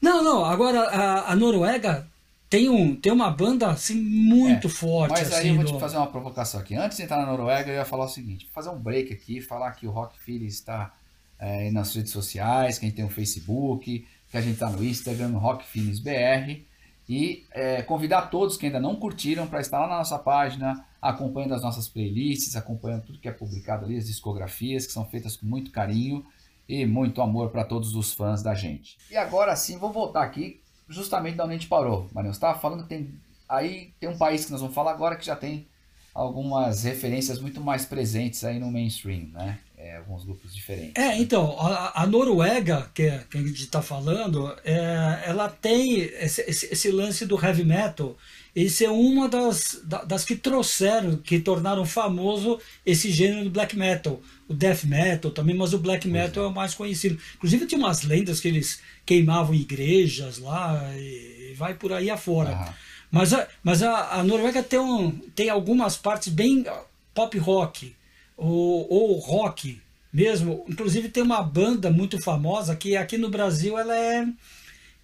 Não, 0.00 0.22
não, 0.22 0.44
agora 0.44 0.82
a, 0.82 1.32
a 1.32 1.36
Noruega 1.36 2.06
tem, 2.48 2.68
um, 2.68 2.94
tem 2.94 3.12
uma 3.12 3.30
banda 3.30 3.68
assim 3.70 4.00
muito 4.00 4.68
é, 4.68 4.70
forte. 4.70 5.12
Mas 5.12 5.32
aí 5.32 5.48
eu 5.48 5.56
vou 5.56 5.64
te 5.64 5.78
fazer 5.78 5.96
uma 5.96 6.06
provocação 6.06 6.60
aqui. 6.60 6.74
Antes 6.74 6.96
de 6.96 7.02
entrar 7.02 7.18
na 7.18 7.26
Noruega, 7.26 7.70
eu 7.70 7.74
ia 7.74 7.84
falar 7.84 8.04
o 8.04 8.08
seguinte: 8.08 8.48
fazer 8.52 8.70
um 8.70 8.78
break 8.78 9.12
aqui, 9.12 9.40
falar 9.40 9.72
que 9.72 9.86
o 9.86 9.90
Rock 9.90 10.18
Philly 10.20 10.46
está 10.46 10.94
é, 11.38 11.70
nas 11.70 11.94
redes 11.94 12.12
sociais, 12.12 12.78
que 12.78 12.86
a 12.86 12.88
gente 12.88 12.96
tem 12.96 13.04
o 13.04 13.10
Facebook, 13.10 14.06
que 14.30 14.36
a 14.36 14.40
gente 14.40 14.54
está 14.54 14.70
no 14.70 14.82
Instagram, 14.82 15.36
Rock 15.36 15.66
Phillies 15.66 15.98
BR 15.98 16.69
e 17.10 17.44
é, 17.50 17.82
convidar 17.82 18.30
todos 18.30 18.56
que 18.56 18.66
ainda 18.66 18.78
não 18.78 18.94
curtiram 18.94 19.44
para 19.48 19.60
estar 19.60 19.80
lá 19.80 19.88
na 19.88 19.96
nossa 19.98 20.16
página, 20.16 20.86
acompanhando 21.02 21.54
as 21.54 21.62
nossas 21.62 21.88
playlists, 21.88 22.54
acompanhando 22.54 23.02
tudo 23.02 23.18
que 23.18 23.28
é 23.28 23.32
publicado 23.32 23.84
ali, 23.84 23.96
as 23.96 24.06
discografias 24.06 24.86
que 24.86 24.92
são 24.92 25.04
feitas 25.04 25.36
com 25.36 25.44
muito 25.44 25.72
carinho 25.72 26.24
e 26.68 26.86
muito 26.86 27.20
amor 27.20 27.50
para 27.50 27.64
todos 27.64 27.96
os 27.96 28.14
fãs 28.14 28.44
da 28.44 28.54
gente. 28.54 28.96
E 29.10 29.16
agora 29.16 29.56
sim, 29.56 29.76
vou 29.76 29.92
voltar 29.92 30.22
aqui 30.22 30.60
justamente 30.88 31.34
da 31.34 31.42
onde 31.42 31.54
a 31.54 31.56
gente 31.56 31.66
parou. 31.66 32.08
Marinho, 32.14 32.32
você 32.32 32.36
estava 32.36 32.56
falando 32.60 32.84
que 32.84 32.88
tem 32.90 33.12
aí 33.48 33.92
tem 33.98 34.08
um 34.08 34.16
país 34.16 34.44
que 34.44 34.52
nós 34.52 34.60
vamos 34.60 34.76
falar 34.76 34.92
agora 34.92 35.16
que 35.16 35.26
já 35.26 35.34
tem 35.34 35.66
algumas 36.14 36.84
referências 36.84 37.40
muito 37.40 37.60
mais 37.60 37.84
presentes 37.84 38.44
aí 38.44 38.60
no 38.60 38.70
mainstream, 38.70 39.30
né? 39.32 39.58
É, 39.90 39.96
alguns 39.96 40.24
grupos 40.24 40.54
diferentes. 40.54 40.92
É, 40.94 41.18
então, 41.18 41.58
a, 41.58 42.02
a 42.02 42.06
Noruega, 42.06 42.88
que, 42.94 43.02
é, 43.02 43.24
que, 43.28 43.36
a 43.36 43.40
gente 43.40 43.62
está 43.62 43.82
falando, 43.82 44.54
é, 44.64 45.24
ela 45.26 45.48
tem 45.48 45.98
esse, 45.98 46.42
esse, 46.42 46.66
esse, 46.66 46.90
lance 46.92 47.26
do 47.26 47.34
heavy 47.44 47.64
metal. 47.64 48.16
Isso 48.54 48.84
é 48.84 48.90
uma 48.90 49.28
das, 49.28 49.82
das 50.06 50.24
que 50.24 50.36
trouxeram, 50.36 51.16
que 51.16 51.40
tornaram 51.40 51.84
famoso 51.84 52.60
esse 52.86 53.10
gênero 53.10 53.44
do 53.44 53.50
black 53.50 53.76
metal. 53.76 54.20
O 54.48 54.54
death 54.54 54.84
metal 54.84 55.32
também, 55.32 55.56
mas 55.56 55.72
o 55.72 55.78
black 55.78 56.06
metal 56.06 56.44
é. 56.44 56.46
é 56.46 56.50
o 56.50 56.54
mais 56.54 56.72
conhecido. 56.72 57.18
Inclusive 57.34 57.66
tinha 57.66 57.78
umas 57.78 58.02
lendas 58.02 58.38
que 58.38 58.46
eles 58.46 58.80
queimavam 59.04 59.54
igrejas 59.54 60.38
lá 60.38 60.88
e, 60.94 61.50
e 61.50 61.54
vai 61.54 61.74
por 61.74 61.92
aí 61.92 62.08
afora. 62.10 62.52
Uhum. 62.52 62.72
Mas, 63.10 63.32
a, 63.34 63.48
mas 63.64 63.82
a, 63.82 64.20
a 64.20 64.22
Noruega 64.22 64.62
tem, 64.62 64.78
um, 64.78 65.10
tem 65.34 65.50
algumas 65.50 65.96
partes 65.96 66.28
bem 66.32 66.64
pop 67.12 67.36
rock 67.38 67.98
ou, 68.40 68.86
ou 68.90 69.18
rock 69.18 69.80
mesmo. 70.12 70.64
Inclusive 70.68 71.08
tem 71.08 71.22
uma 71.22 71.42
banda 71.42 71.90
muito 71.90 72.20
famosa 72.20 72.74
que 72.74 72.96
aqui 72.96 73.18
no 73.18 73.28
Brasil 73.28 73.78
ela 73.78 73.94
é 73.94 74.26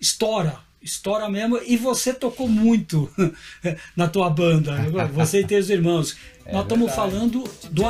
estoura, 0.01 0.59
estoura 0.83 1.29
mesmo. 1.29 1.61
E 1.65 1.77
você 1.77 2.15
tocou 2.15 2.49
muito 2.49 3.11
na 3.95 4.09
tua 4.09 4.31
banda, 4.31 4.77
você 5.13 5.41
e 5.41 5.47
teus 5.47 5.69
irmãos. 5.69 6.17
É 6.45 6.53
Nós 6.53 6.63
estamos 6.63 6.95
falando 6.95 7.45
do 7.71 7.85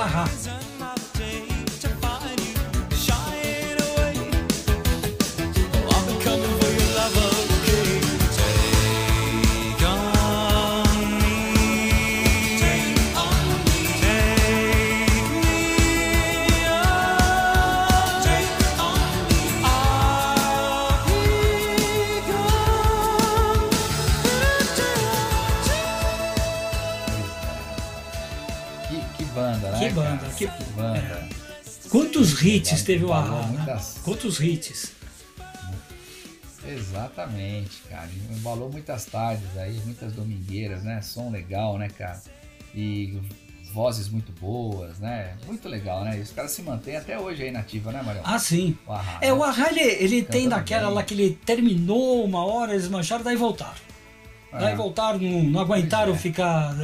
Arras. 30.86 31.46
Quantos 31.90 32.42
hits 32.42 32.82
teve 32.82 33.04
o 33.04 33.12
Ahá? 33.12 33.42
Muitas... 33.42 33.98
Quantos 34.02 34.40
hits? 34.40 34.92
Exatamente, 36.66 37.82
cara. 37.88 38.08
Embalou 38.30 38.70
muitas 38.70 39.04
tardes 39.06 39.56
aí, 39.56 39.80
muitas 39.84 40.12
domingueiras, 40.12 40.82
né? 40.82 41.00
Som 41.00 41.30
legal, 41.30 41.78
né, 41.78 41.88
cara? 41.88 42.20
E 42.74 43.20
vozes 43.72 44.08
muito 44.08 44.32
boas, 44.40 44.98
né? 44.98 45.36
Muito 45.46 45.68
legal, 45.68 46.02
né? 46.02 46.18
E 46.18 46.22
os 46.22 46.32
caras 46.32 46.50
se 46.50 46.62
mantêm 46.62 46.96
até 46.96 47.18
hoje 47.18 47.44
aí 47.44 47.50
nativa, 47.50 47.92
né, 47.92 48.02
Marião? 48.02 48.24
Ah, 48.26 48.38
sim. 48.38 48.76
O 48.86 48.94
é, 49.20 49.26
né? 49.26 49.32
o 49.32 49.44
Ahá, 49.44 49.70
ele, 49.70 49.80
ele 49.80 50.22
tem 50.22 50.48
daquela 50.48 50.88
lá 50.88 51.02
que 51.02 51.14
ele 51.14 51.38
terminou 51.44 52.24
uma 52.24 52.44
hora, 52.44 52.72
eles 52.72 52.88
mancharam, 52.88 53.22
daí 53.22 53.36
voltaram. 53.36 53.86
É. 54.52 54.58
Daí 54.58 54.74
voltaram, 54.74 55.18
não, 55.18 55.42
não 55.44 55.60
aguentaram 55.60 56.14
é. 56.14 56.16
ficar 56.16 56.74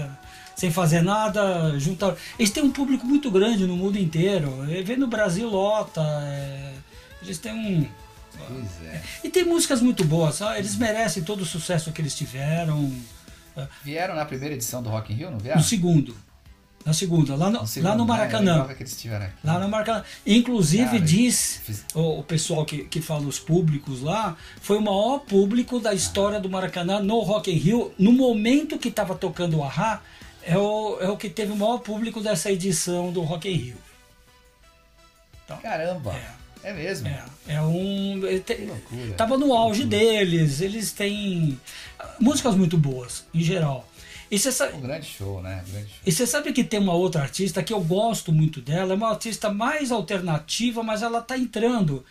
sem 0.57 0.71
fazer 0.71 1.03
nada, 1.03 1.79
juntar. 1.79 2.15
Eles 2.39 2.51
têm 2.51 2.63
um 2.63 2.71
público 2.71 3.07
muito 3.07 3.31
grande 3.31 3.67
no 3.67 3.77
mundo 3.77 3.99
inteiro. 3.99 4.65
Vem 4.85 4.97
no 4.97 5.07
Brasil 5.07 5.49
lota. 5.49 6.01
É... 6.01 6.73
Eles 7.23 7.39
têm 7.39 7.53
um. 7.53 7.89
Pois 8.49 8.89
é. 8.89 9.03
E 9.25 9.29
tem 9.29 9.45
músicas 9.45 9.81
muito 9.81 10.05
boas, 10.05 10.37
sabe? 10.37 10.59
eles 10.59 10.77
merecem 10.77 11.23
todo 11.23 11.43
o 11.43 11.47
sucesso 11.47 11.93
que 11.93 12.01
eles 12.01 12.15
tiveram. 12.15 12.93
Vieram 13.85 14.15
na 14.15 14.25
primeira 14.25 14.55
edição 14.55 14.83
do 14.83 14.89
Rock 14.89 15.13
in 15.13 15.17
Rio, 15.17 15.31
não 15.31 15.39
vieram? 15.39 15.61
No 15.61 15.67
segundo. 15.67 16.17
Na 16.85 16.93
segunda, 16.93 17.37
lá 17.37 17.49
no, 17.49 17.61
no 17.61 17.67
segundo, 17.67 17.91
lá 17.91 17.97
no 17.97 18.05
Maracanã. 18.05 18.67
É 18.67 19.29
lá 19.45 19.59
no 19.61 19.69
Maracanã. 19.69 20.03
Inclusive 20.27 20.85
Cara, 20.85 21.01
diz 21.01 21.61
fiz... 21.63 21.85
o, 21.95 22.19
o, 22.21 22.23
pessoal 22.25 22.65
que, 22.65 22.85
que 22.85 23.01
fala 23.01 23.25
os 23.25 23.39
públicos 23.39 24.03
lá, 24.03 24.37
foi 24.61 24.79
o 24.79 24.83
maior 24.83 25.21
público 25.21 25.79
da 25.79 25.95
história 25.95 26.41
do 26.41 26.51
Maracanã 26.51 26.99
no 26.99 27.21
Rock 27.21 27.53
in 27.53 27.57
Rio. 27.57 27.93
No 27.97 28.11
momento 28.11 28.79
que 28.79 28.89
estava 28.89 29.15
tocando 29.15 29.59
o 29.59 29.63
Ahá, 29.63 30.03
é 30.45 30.57
o, 30.57 30.99
é 31.01 31.09
o 31.09 31.17
que 31.17 31.29
teve 31.31 31.53
o 31.53 31.57
maior 31.57 31.79
público 31.79 32.21
dessa 32.21 32.51
edição 32.51 33.13
do 33.13 33.23
Rock 33.23 33.49
in 33.49 33.57
Rio. 33.57 33.77
Então, 35.45 35.57
Caramba! 35.59 36.15
É, 36.63 36.71
é 36.71 36.73
mesmo? 36.73 37.09
É, 37.09 37.25
é 37.49 37.63
um. 37.63 38.21
Te, 38.45 38.69
tava 39.17 39.37
no 39.37 39.55
auge 39.55 39.85
deles, 39.85 40.61
eles 40.61 40.93
têm 40.93 41.59
músicas 42.21 42.55
muito 42.55 42.77
boas, 42.79 43.25
em 43.35 43.43
geral. 43.43 43.89
E 44.31 44.39
você 44.39 44.51
sabe, 44.51 44.75
Um 44.77 44.81
grande 44.81 45.07
show, 45.07 45.43
né? 45.43 45.63
Um 45.69 45.73
grande 45.73 45.89
show. 45.89 45.99
e 46.07 46.11
você 46.11 46.27
sabe 46.27 46.53
que 46.53 46.65
tem 46.65 46.81
uma 46.81 46.95
outra 46.95 47.21
artista 47.21 47.63
que 47.63 47.73
eu 47.73 47.83
gosto 47.83 48.33
muito 48.33 48.63
dela, 48.63 48.93
é 48.95 48.97
uma 48.97 49.11
artista 49.11 49.53
mais 49.53 49.93
alternativa, 49.93 50.83
mas 50.83 51.03
ela 51.03 51.19
está 51.19 51.37
entrando 51.37 52.03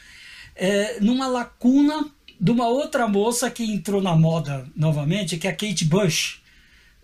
é, 0.55 1.00
numa 1.00 1.27
lacuna 1.27 2.05
de 2.39 2.51
uma 2.51 2.67
outra 2.67 3.07
moça 3.07 3.50
que 3.50 3.63
entrou 3.63 4.01
na 4.01 4.15
moda 4.15 4.67
novamente, 4.75 5.38
que 5.38 5.47
é 5.47 5.50
a 5.50 5.55
Kate 5.55 5.85
Bush. 5.85 6.40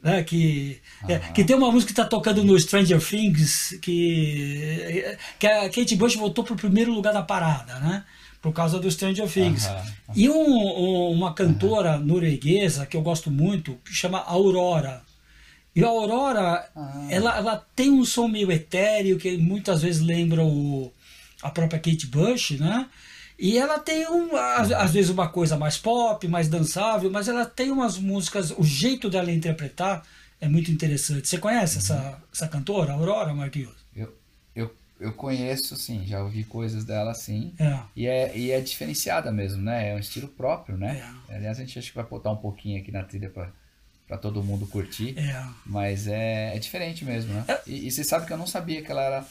Né, 0.07 0.23
que, 0.23 0.79
é, 1.05 1.15
Aham. 1.15 1.33
que 1.33 1.43
tem 1.43 1.53
uma 1.53 1.69
música 1.69 1.87
que 1.93 1.99
está 1.99 2.05
tocando 2.05 2.41
no 2.41 2.57
Stranger 2.57 3.01
Things, 3.05 3.77
que, 3.81 5.17
que 5.37 5.45
a 5.45 5.69
Kate 5.69 5.97
Bush 5.97 6.15
voltou 6.15 6.45
para 6.45 6.53
o 6.53 6.57
primeiro 6.57 6.93
lugar 6.93 7.11
da 7.13 7.21
parada, 7.21 7.77
né? 7.81 8.05
Por 8.41 8.53
causa 8.53 8.79
do 8.79 8.89
Stranger 8.89 9.27
Things. 9.29 9.65
Aham. 9.67 9.83
E 10.15 10.29
um- 10.29 10.33
um- 10.33 11.11
uma 11.11 11.33
cantora 11.33 11.97
norueguesa 11.99 12.85
que 12.85 12.95
eu 12.95 13.01
gosto 13.01 13.29
muito, 13.29 13.77
que 13.83 13.93
chama 13.93 14.19
Aurora. 14.19 15.01
E 15.75 15.83
a 15.83 15.87
Aurora, 15.87 16.69
Ah. 16.73 17.07
ela, 17.09 17.35
ela 17.37 17.65
tem 17.75 17.91
um 17.91 18.05
som 18.05 18.29
meio 18.29 18.49
etéreo, 18.49 19.17
que 19.17 19.35
muitas 19.37 19.81
vezes 19.81 20.01
lembra 20.01 20.41
o, 20.41 20.89
a 21.43 21.49
própria 21.49 21.79
Kate 21.81 22.07
Bush, 22.07 22.51
né? 22.51 22.85
E 23.39 23.57
ela 23.57 23.77
tem, 23.77 24.07
um, 24.09 24.35
às, 24.35 24.91
vezes, 24.91 25.11
uma 25.11 25.29
coisa 25.29 25.55
mais 25.55 25.77
pop, 25.77 26.27
mais 26.27 26.47
dançável, 26.47 27.11
mas 27.11 27.27
ela 27.27 27.45
tem 27.45 27.69
umas 27.69 27.97
músicas, 27.97 28.51
o 28.51 28.63
jeito 28.63 29.09
dela 29.09 29.31
interpretar 29.31 30.03
é 30.41 30.47
muito 30.47 30.71
interessante. 30.71 31.27
Você 31.27 31.37
conhece 31.37 31.77
essa, 31.77 32.21
essa 32.33 32.47
cantora, 32.47 32.93
Aurora 32.93 33.33
Marquinhos? 33.33 33.75
Eu, 33.95 34.13
eu, 34.55 34.75
eu 34.99 35.13
conheço, 35.13 35.75
sim, 35.75 36.03
já 36.05 36.23
ouvi 36.23 36.43
coisas 36.43 36.83
dela, 36.83 37.13
sim. 37.13 37.53
É. 37.59 37.79
E 37.95 38.07
é, 38.07 38.37
e 38.37 38.51
é 38.51 38.59
diferenciada 38.59 39.31
mesmo, 39.31 39.61
né? 39.61 39.89
É 39.89 39.95
um 39.95 39.99
estilo 39.99 40.27
próprio, 40.27 40.77
né? 40.77 41.13
É. 41.29 41.35
Aliás, 41.35 41.59
a 41.59 41.61
gente 41.61 41.77
acho 41.77 41.89
que 41.89 41.95
vai 41.95 42.05
botar 42.05 42.31
um 42.31 42.37
pouquinho 42.37 42.79
aqui 42.79 42.91
na 42.91 43.03
trilha 43.03 43.29
pra, 43.29 43.51
pra 44.07 44.17
todo 44.17 44.43
mundo 44.43 44.65
curtir. 44.67 45.17
É. 45.17 45.45
Mas 45.65 46.07
é, 46.07 46.55
é 46.55 46.59
diferente 46.59 47.03
mesmo, 47.03 47.33
né? 47.33 47.45
É. 47.47 47.61
E, 47.67 47.87
e 47.87 47.91
você 47.91 48.03
sabe 48.03 48.25
que 48.25 48.33
eu 48.33 48.37
não 48.37 48.47
sabia 48.47 48.81
que 48.81 48.91
ela 48.91 49.03
era, 49.03 49.25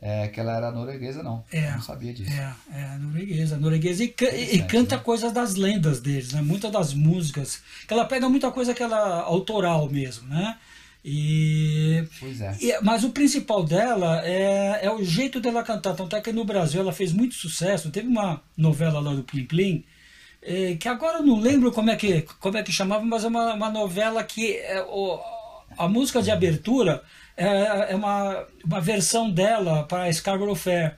é, 0.00 0.28
que 0.28 0.38
ela 0.38 0.56
era 0.56 0.70
norueguesa, 0.70 1.22
não. 1.22 1.44
É. 1.50 1.70
Não 1.70 1.80
sabia 1.80 2.12
disso. 2.12 2.30
É, 2.32 2.54
é 2.72 2.98
norueguesa, 2.98 3.56
norueguesa 3.56 4.04
e, 4.04 4.14
e 4.52 4.62
canta 4.64 4.96
né? 4.96 5.02
coisas 5.02 5.32
das 5.32 5.54
lendas 5.54 6.00
deles, 6.00 6.32
né? 6.32 6.42
Muitas 6.42 6.70
das 6.70 6.92
músicas, 6.92 7.62
que 7.86 7.92
ela 7.92 8.04
pega 8.04 8.28
muita 8.28 8.50
coisa 8.50 8.74
que 8.74 8.82
ela 8.82 9.20
autoral 9.22 9.88
mesmo, 9.88 10.28
né? 10.28 10.56
E, 11.08 12.04
Pois 12.18 12.40
é. 12.40 12.56
e- 12.60 12.80
mas 12.82 13.04
o 13.04 13.10
principal 13.10 13.62
dela 13.62 14.20
é, 14.26 14.80
é 14.86 14.90
o 14.90 15.04
jeito 15.04 15.38
dela 15.40 15.62
cantar. 15.62 15.94
Tanto 15.94 16.16
é 16.16 16.20
que 16.20 16.32
no 16.32 16.44
Brasil 16.44 16.80
ela 16.80 16.92
fez 16.92 17.12
muito 17.12 17.36
sucesso. 17.36 17.90
Teve 17.92 18.08
uma 18.08 18.42
novela 18.56 18.98
lá 18.98 19.14
do 19.14 19.22
Plim 19.22 19.44
Plim, 19.44 19.84
eh, 20.42 20.76
que 20.78 20.88
agora 20.88 21.18
eu 21.18 21.22
não 21.24 21.38
lembro 21.38 21.70
como 21.70 21.90
é 21.90 21.96
que, 21.96 22.22
como 22.40 22.58
é 22.58 22.62
que 22.64 22.72
chamava, 22.72 23.04
mas 23.04 23.22
é 23.24 23.28
uma, 23.28 23.54
uma 23.54 23.70
novela 23.70 24.22
que 24.24 24.56
é, 24.56 24.82
o, 24.82 25.20
a 25.78 25.88
música 25.88 26.20
de 26.20 26.30
abertura 26.32 27.02
é, 27.36 27.92
é 27.92 27.94
uma, 27.96 28.44
uma 28.64 28.80
versão 28.80 29.30
dela 29.30 29.84
para 29.84 30.12
Scarborough 30.12 30.54
Fair, 30.56 30.96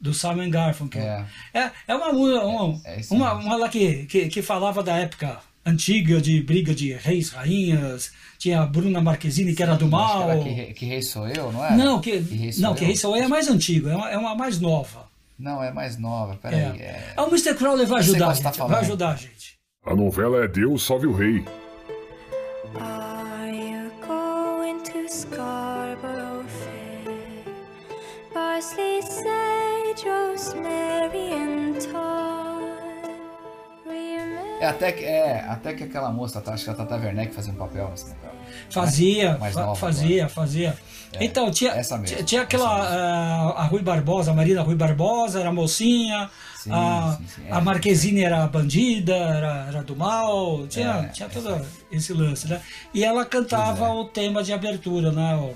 do 0.00 0.12
Simon 0.14 0.50
Garfunkel. 0.50 1.00
É. 1.02 1.26
É, 1.52 1.70
é 1.88 1.94
uma 1.94 2.12
música, 2.12 2.44
uma, 2.44 2.80
é 2.84 3.00
isso 3.00 3.14
uma, 3.14 3.32
uma 3.34 3.56
lá 3.56 3.68
que, 3.68 4.04
que, 4.06 4.28
que 4.28 4.42
falava 4.42 4.82
da 4.82 4.96
época 4.96 5.38
antiga 5.66 6.20
de 6.20 6.42
briga 6.42 6.74
de 6.74 6.92
reis, 6.92 7.30
rainhas, 7.30 8.12
tinha 8.38 8.60
a 8.60 8.66
Bruna 8.66 9.00
Marquezine 9.00 9.54
que 9.54 9.62
era 9.62 9.74
do 9.76 9.84
Acho 9.86 9.90
que 9.90 9.90
mal. 9.96 10.30
era 10.30 10.40
que, 10.42 10.48
Rei- 10.50 10.72
que 10.74 10.84
Rei 10.86 11.00
Sou 11.02 11.26
Eu, 11.26 11.50
não 11.50 11.64
é? 11.64 11.74
Não, 11.74 12.00
que, 12.00 12.20
Que 12.22 12.34
Rei 12.36 12.52
Sou 12.52 12.62
não, 12.62 12.70
Eu? 12.70 12.76
que 12.76 12.84
Rei 12.84 12.96
Sou 12.96 13.16
Eu 13.16 13.24
é 13.24 13.28
mais 13.28 13.48
antigo, 13.48 13.88
é 13.88 13.96
uma, 13.96 14.10
é 14.10 14.18
uma 14.18 14.34
mais 14.34 14.60
nova. 14.60 15.08
Não, 15.38 15.62
é 15.62 15.72
mais 15.72 15.96
nova, 15.98 16.36
peraí. 16.36 16.60
É. 16.60 16.82
É. 16.82 17.12
Ah, 17.16 17.24
o 17.24 17.28
Mr. 17.28 17.54
Crowley 17.54 17.86
vai 17.86 18.00
ajudar, 18.00 18.34
você 18.34 18.42
tá 18.42 18.50
gente, 18.52 18.68
vai 18.68 18.80
ajudar 18.80 19.08
a 19.12 19.16
gente. 19.16 19.58
A 19.86 19.94
novela 19.96 20.44
é 20.44 20.48
Deus 20.48 20.82
Salve 20.84 21.06
o 21.06 21.12
Rei. 21.14 21.42
To 22.72 23.13
Scarborough 25.14 26.44
Fair? 26.48 27.14
Parsley, 28.34 29.00
sage, 29.02 30.02
rosemary 30.08 31.32
and 31.32 31.78
É 34.60 34.66
até 34.66 34.90
que, 34.92 35.04
é, 35.04 35.40
até 35.48 35.74
que 35.74 35.84
aquela 35.84 36.10
moça, 36.10 36.40
tá, 36.40 36.54
acho 36.54 36.64
que 36.64 36.70
a 36.70 36.74
Tata 36.74 36.96
Werneck 36.96 37.32
fazia 37.32 37.52
um 37.52 37.56
papel 37.56 37.88
nesse 37.90 38.06
papel. 38.06 38.30
Fazia, 38.70 39.38
Mais 39.38 39.54
nova 39.54 39.76
fazia, 39.76 40.28
fazia. 40.28 40.76
É, 41.12 41.24
então, 41.24 41.48
tinha, 41.50 41.70
essa 41.72 41.96
mesmo, 41.96 42.24
tinha- 42.24 42.42
aquela, 42.42 42.78
mesmo. 42.78 42.88
ah, 42.96 43.54
a 43.58 43.64
Rui 43.66 43.82
Barbosa, 43.82 44.32
a 44.32 44.34
Marina 44.34 44.62
Rui 44.62 44.74
Barbosa, 44.74 45.38
era 45.38 45.50
a 45.50 45.52
mocinha, 45.52 46.28
Sim, 46.64 46.72
a, 46.72 47.16
sim, 47.18 47.26
sim, 47.28 47.42
é. 47.48 47.52
a 47.52 47.60
Marquezine 47.60 48.22
era 48.22 48.42
a 48.44 48.46
bandida, 48.46 49.14
era, 49.14 49.66
era 49.68 49.82
do 49.82 49.94
mal, 49.94 50.66
tinha, 50.66 50.88
É, 50.88 51.08
tinha 51.08 51.26
é 51.26 51.30
todo 51.30 51.66
esse 51.92 52.12
lance, 52.12 52.48
né? 52.48 52.60
E 52.92 53.04
ela 53.04 53.24
cantava 53.24 53.86
é. 53.86 53.88
o 53.90 54.04
tema 54.06 54.42
de 54.42 54.52
abertura, 54.52 55.12
né? 55.12 55.34
o- 55.36 55.54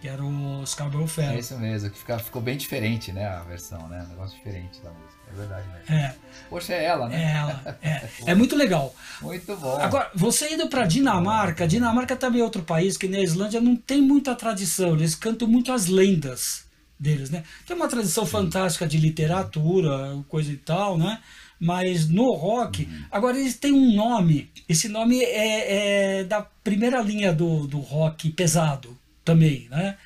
que 0.00 0.08
era 0.08 0.22
o 0.24 0.64
Scarborough 0.66 1.04
É 1.04 1.08
Fair. 1.08 1.38
isso 1.38 1.58
mesmo, 1.58 1.90
que 1.90 1.98
fica, 1.98 2.18
ficou 2.18 2.40
bem 2.40 2.56
diferente, 2.56 3.12
né? 3.12 3.26
A 3.28 3.40
versão, 3.42 3.86
né? 3.88 4.02
Um 4.06 4.08
negócio 4.08 4.34
diferente 4.36 4.80
da 4.80 4.88
música. 4.90 5.20
É 5.30 5.36
verdade, 5.36 5.66
né? 5.68 5.80
É, 5.88 6.14
Poxa, 6.48 6.72
é 6.72 6.84
ela, 6.84 7.06
é 7.06 7.08
né? 7.10 7.34
ela. 7.36 7.78
É, 7.82 8.08
é 8.32 8.34
muito 8.34 8.56
legal. 8.56 8.94
Muito 9.20 9.54
bom. 9.56 9.76
Agora, 9.78 10.10
você 10.14 10.54
indo 10.54 10.68
para 10.68 10.86
Dinamarca, 10.86 11.68
Dinamarca 11.68 12.16
também 12.16 12.40
é 12.40 12.44
outro 12.44 12.62
país 12.62 12.96
que 12.96 13.06
na 13.08 13.20
Islândia 13.20 13.60
não 13.60 13.76
tem 13.76 14.00
muita 14.00 14.34
tradição, 14.34 14.94
eles 14.94 15.14
cantam 15.14 15.46
muito 15.46 15.70
as 15.72 15.86
lendas 15.86 16.64
deles, 17.00 17.30
né? 17.30 17.42
Tem 17.66 17.74
uma 17.74 17.88
tradição 17.88 18.26
fantástica 18.26 18.86
de 18.86 18.98
literatura, 18.98 20.22
coisa 20.28 20.52
e 20.52 20.56
tal, 20.56 20.98
né? 20.98 21.18
Mas 21.58 22.08
no 22.08 22.34
rock, 22.34 22.88
agora 23.10 23.38
eles 23.38 23.56
têm 23.56 23.72
um 23.72 23.94
nome, 23.94 24.50
esse 24.68 24.88
nome 24.88 25.22
é, 25.22 26.20
é 26.20 26.24
da 26.24 26.42
primeira 26.42 27.00
linha 27.00 27.32
do, 27.32 27.66
do 27.66 27.78
rock 27.78 28.30
pesado 28.30 28.96
também, 29.24 29.66
né? 29.70 29.96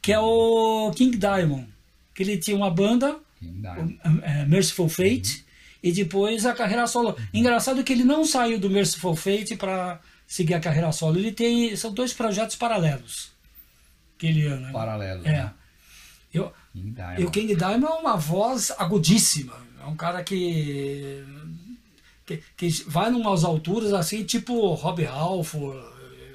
Que 0.00 0.12
é 0.12 0.18
o 0.18 0.90
King 0.94 1.16
Diamond, 1.16 1.66
que 2.14 2.22
ele 2.22 2.38
tinha 2.38 2.56
uma 2.56 2.70
banda 2.70 3.16
dá? 3.40 3.76
é, 4.22 4.46
Merciful 4.46 4.88
Fate 4.88 5.44
e 5.82 5.92
depois 5.92 6.46
a 6.46 6.54
carreira 6.54 6.86
solo. 6.86 7.16
Engraçado 7.32 7.84
que 7.84 7.92
ele 7.92 8.04
não 8.04 8.24
saiu 8.24 8.58
do 8.58 8.70
Merciful 8.70 9.16
Fate 9.16 9.56
para 9.56 10.00
seguir 10.26 10.54
a 10.54 10.60
carreira 10.60 10.92
solo. 10.92 11.18
Ele 11.18 11.32
tem 11.32 11.74
são 11.76 11.92
dois 11.92 12.12
projetos 12.12 12.56
paralelos 12.56 13.30
que 14.18 14.26
ele 14.26 14.48
né? 14.48 14.70
Paralelo. 14.72 15.26
É. 15.26 15.32
né? 15.32 15.52
Eu, 16.32 16.52
King 16.72 16.90
Diamond. 16.90 17.22
e 17.22 17.24
o 17.24 17.30
King 17.30 17.54
Diamond 17.54 17.84
é 17.86 17.96
uma 18.00 18.16
voz 18.16 18.70
agudíssima. 18.78 19.54
É 19.82 19.86
um 19.86 19.96
cara 19.96 20.22
que 20.22 21.24
que, 22.26 22.42
que 22.56 22.68
vai 22.86 23.10
numas 23.10 23.42
alturas 23.44 23.92
assim, 23.94 24.22
tipo 24.22 24.74
Rob 24.74 25.06
Halford, 25.06 25.78
eh, 25.78 26.34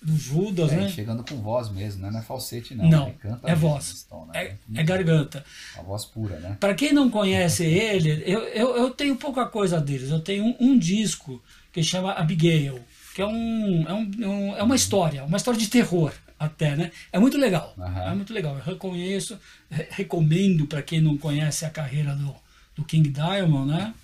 do 0.00 0.16
Judas, 0.16 0.72
É, 0.72 0.76
né? 0.76 0.88
chegando 0.88 1.22
com 1.22 1.36
voz 1.42 1.68
mesmo, 1.70 2.00
né? 2.02 2.10
Não 2.10 2.20
é 2.20 2.22
falsete, 2.22 2.74
não. 2.74 2.88
Não, 2.88 3.06
Ele 3.08 3.16
canta 3.20 3.50
é 3.50 3.54
voz. 3.54 3.84
Stone, 3.84 4.28
né? 4.32 4.42
É, 4.42 4.56
é 4.76 4.82
garganta. 4.82 5.44
Uma 5.74 5.84
voz 5.84 6.06
pura, 6.06 6.38
né? 6.40 6.56
Para 6.58 6.72
quem 6.74 6.94
não 6.94 7.10
conhece 7.10 7.62
ele, 7.66 8.22
eu, 8.24 8.40
eu, 8.44 8.76
eu 8.76 8.90
tenho 8.90 9.16
pouca 9.16 9.44
coisa 9.44 9.78
deles. 9.78 10.08
Eu 10.10 10.20
tenho 10.20 10.44
um, 10.46 10.56
um 10.58 10.78
disco 10.78 11.42
que 11.70 11.82
chama 11.82 12.12
Abigail, 12.12 12.80
que 13.14 13.20
é, 13.20 13.26
um, 13.26 13.84
é, 13.86 13.92
um, 13.92 14.10
um- 14.30 14.56
é 14.56 14.62
uma 14.62 14.76
história, 14.76 15.24
uma 15.24 15.36
história 15.36 15.60
de 15.60 15.68
terror 15.68 16.10
até, 16.38 16.76
né? 16.76 16.90
É 17.12 17.18
muito 17.18 17.36
legal. 17.38 17.74
Aham. 17.78 18.10
É 18.10 18.14
muito 18.14 18.32
legal. 18.32 18.56
Eu 18.56 18.62
reconheço, 18.64 19.38
re- 19.70 19.88
recomendo 19.90 20.66
para 20.66 20.82
quem 20.82 21.00
não 21.00 21.16
conhece 21.16 21.64
a 21.64 21.70
carreira 21.70 22.14
do, 22.14 22.34
do 22.76 22.84
King 22.84 23.08
Diamond, 23.10 23.70
né? 23.70 23.94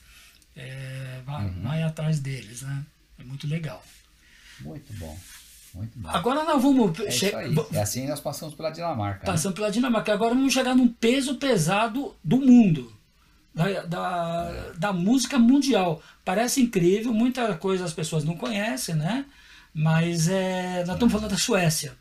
É, 0.56 1.20
vai, 1.24 1.44
Uhum. 1.46 1.62
vai 1.62 1.82
atrás 1.82 2.18
deles, 2.20 2.62
né? 2.62 2.82
É 3.18 3.24
muito 3.24 3.46
legal. 3.46 3.82
Muito 4.60 4.92
bom. 4.94 5.16
Muito 5.74 5.98
bom. 5.98 6.08
Agora 6.08 6.44
nós 6.44 6.60
vamos 6.62 6.98
é 7.00 7.10
che- 7.10 7.32
E 7.72 7.78
assim 7.78 8.06
nós 8.08 8.20
passamos 8.20 8.54
pela 8.54 8.70
Dinamarca. 8.70 9.20
né? 9.20 9.24
Passando 9.32 9.54
pela 9.54 9.70
Dinamarca. 9.70 10.12
Agora 10.12 10.34
vamos 10.34 10.52
chegar 10.52 10.74
num 10.74 10.88
peso 10.88 11.36
pesado 11.36 12.16
do 12.24 12.38
mundo. 12.38 12.92
Da, 13.54 13.82
da, 13.82 14.70
da 14.78 14.92
música 14.92 15.36
mundial. 15.38 16.00
Parece 16.24 16.60
incrível, 16.60 17.12
muita 17.12 17.54
coisa 17.56 17.84
as 17.84 17.92
pessoas 17.92 18.22
não 18.24 18.36
conhecem, 18.36 18.94
né? 18.94 19.24
Mas 19.74 20.28
é, 20.28 20.84
nós 20.86 20.94
estamos 20.96 21.12
falando 21.12 21.30
da 21.30 21.36
Suécia. 21.38 21.92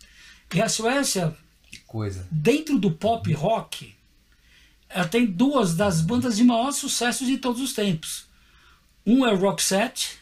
E 0.53 0.61
a 0.61 0.69
Suécia, 0.69 1.35
Que 1.69 1.79
coisa. 1.79 2.27
dentro 2.31 2.77
do 2.79 2.91
pop 2.91 3.31
rock, 3.33 3.93
ela 4.89 5.07
tem 5.07 5.25
duas 5.25 5.75
das 5.75 6.01
bandas 6.01 6.37
de 6.37 6.43
maior 6.43 6.71
sucesso 6.71 7.25
de 7.25 7.37
todos 7.37 7.61
os 7.61 7.73
tempos. 7.73 8.27
Um 9.05 9.25
é 9.25 9.33
o 9.33 9.37
Roxette, 9.37 10.17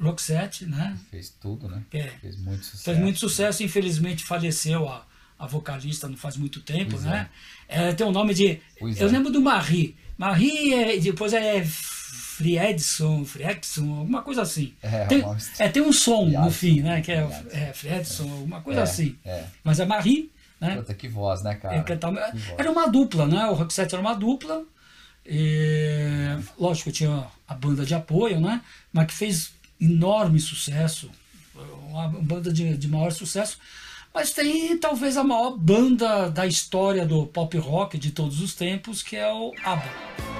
Roxette, 0.00 0.64
né? 0.66 0.96
Fez 1.10 1.28
tudo, 1.28 1.68
né? 1.68 1.82
É. 1.92 2.08
Fez 2.20 2.36
muito 2.36 2.64
sucesso. 2.64 2.84
Fez 2.84 2.98
muito 2.98 3.18
sucesso, 3.18 3.62
infelizmente 3.62 4.24
faleceu 4.24 4.88
a, 4.88 5.06
a 5.38 5.46
vocalista 5.46 6.08
não 6.08 6.16
faz 6.16 6.36
muito 6.36 6.60
tempo, 6.60 6.92
Pois 6.92 7.02
né? 7.04 7.28
É, 7.68 7.92
tem 7.92 8.06
o 8.06 8.10
nome 8.12 8.32
de. 8.32 8.60
Pois 8.78 8.98
eu 8.98 9.08
é. 9.08 9.10
lembro 9.10 9.30
do 9.30 9.40
Marie. 9.40 9.94
Marie, 10.16 10.72
é, 10.72 10.96
depois 10.98 11.32
é 11.34 11.62
Friedson, 12.40 13.22
Friedson, 13.26 13.98
alguma 13.98 14.22
coisa 14.22 14.40
assim. 14.40 14.72
É, 14.82 15.04
tem, 15.04 15.20
uma- 15.22 15.36
é, 15.58 15.68
tem 15.68 15.82
um 15.82 15.92
som 15.92 16.24
no 16.24 16.50
fim, 16.50 16.80
né? 16.80 17.02
Que 17.02 17.12
é, 17.12 17.26
Friedson. 17.26 17.48
é 17.58 17.72
Friedson, 17.74 18.30
alguma 18.30 18.60
coisa 18.62 18.80
É, 18.80 18.82
assim. 18.82 19.14
é. 19.26 19.44
Mas 19.62 19.78
é 19.78 19.84
Marie, 19.84 20.30
né? 20.58 20.76
Puta, 20.76 20.94
que 20.94 21.06
voz, 21.06 21.42
né, 21.42 21.54
cara? 21.56 21.82
Cantava- 21.82 22.32
era 22.56 22.70
uma 22.70 22.88
dupla, 22.88 23.26
né? 23.26 23.44
O 23.46 23.52
Roxette 23.52 23.94
era 23.94 24.00
uma 24.00 24.14
dupla. 24.14 24.62
E, 25.26 26.38
lógico, 26.58 26.90
tinha 26.90 27.26
a 27.46 27.54
banda 27.54 27.84
de 27.84 27.94
apoio, 27.94 28.40
né? 28.40 28.62
Mas 28.90 29.06
que 29.08 29.12
fez 29.12 29.52
enorme 29.78 30.40
sucesso. 30.40 31.10
uma 31.90 32.08
banda 32.08 32.50
de, 32.50 32.74
de 32.76 32.88
maior 32.88 33.12
sucesso. 33.12 33.58
Mas 34.14 34.30
tem 34.32 34.76
talvez 34.78 35.16
a 35.18 35.22
maior 35.22 35.56
banda 35.58 36.30
da 36.30 36.46
história 36.46 37.04
do 37.06 37.26
pop 37.26 37.56
rock 37.58 37.98
de 37.98 38.10
todos 38.12 38.40
os 38.40 38.54
tempos, 38.54 39.02
que 39.02 39.14
é 39.14 39.30
o 39.30 39.52
ABBA. 39.62 40.39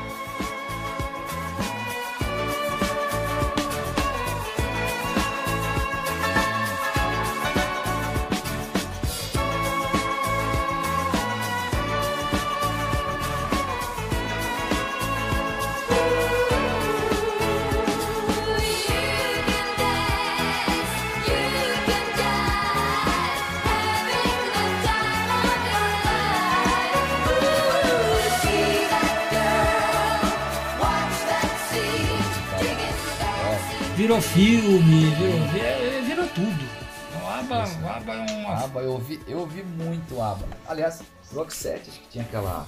Filme, 34.40 35.04
virou, 35.16 36.02
virou, 36.06 36.26
tudo. 36.28 36.80
O 37.22 37.28
ABBA, 37.28 37.64
o 37.82 37.88
ABBA 37.88 38.12
é 38.14 38.32
uma. 38.32 38.64
ABBA, 38.64 38.80
eu 38.80 38.92
ouvi, 38.92 39.20
eu 39.28 39.38
ouvi 39.40 39.62
muito 39.62 40.20
ABBA. 40.20 40.48
Aliás, 40.66 41.02
Roxette, 41.34 41.90
acho 41.90 42.00
que 42.00 42.08
tinha 42.08 42.24
aquela. 42.24 42.66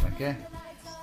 Como 0.00 0.12
é 0.14 0.16
que 0.16 0.24
é? 0.24 0.38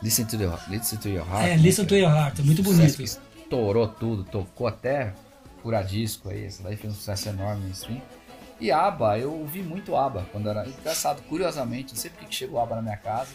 Listen 0.01 0.25
to, 0.25 0.37
the, 0.37 0.49
Listen 0.67 0.97
to 0.97 1.09
Your 1.09 1.27
Heart. 1.27 1.45
É, 1.45 1.49
né, 1.49 1.57
Listen 1.57 1.85
to 1.85 1.95
Your 1.95 2.11
Heart, 2.11 2.39
é 2.39 2.41
muito 2.41 2.63
bonito. 2.63 2.97
que 2.97 3.03
Estourou 3.03 3.87
tudo, 3.87 4.23
tocou 4.23 4.65
até 4.65 5.13
furadisco 5.61 6.29
aí. 6.29 6.45
Essa 6.45 6.63
daí 6.63 6.75
fez 6.75 6.91
um 6.91 6.95
sucesso 6.95 7.29
enorme 7.29 7.65
no 7.65 7.71
stream. 7.71 8.01
E 8.59 8.71
ABBA, 8.71 9.19
eu 9.19 9.31
ouvi 9.31 9.61
muito 9.61 9.95
ABBA 9.95 10.25
quando 10.31 10.49
era. 10.49 10.67
Engraçado, 10.67 11.21
curiosamente, 11.23 11.93
não 11.93 12.01
sei 12.01 12.09
porque 12.09 12.25
que 12.25 12.33
chegou 12.33 12.59
ABBA 12.59 12.77
na 12.77 12.81
minha 12.81 12.97
casa. 12.97 13.29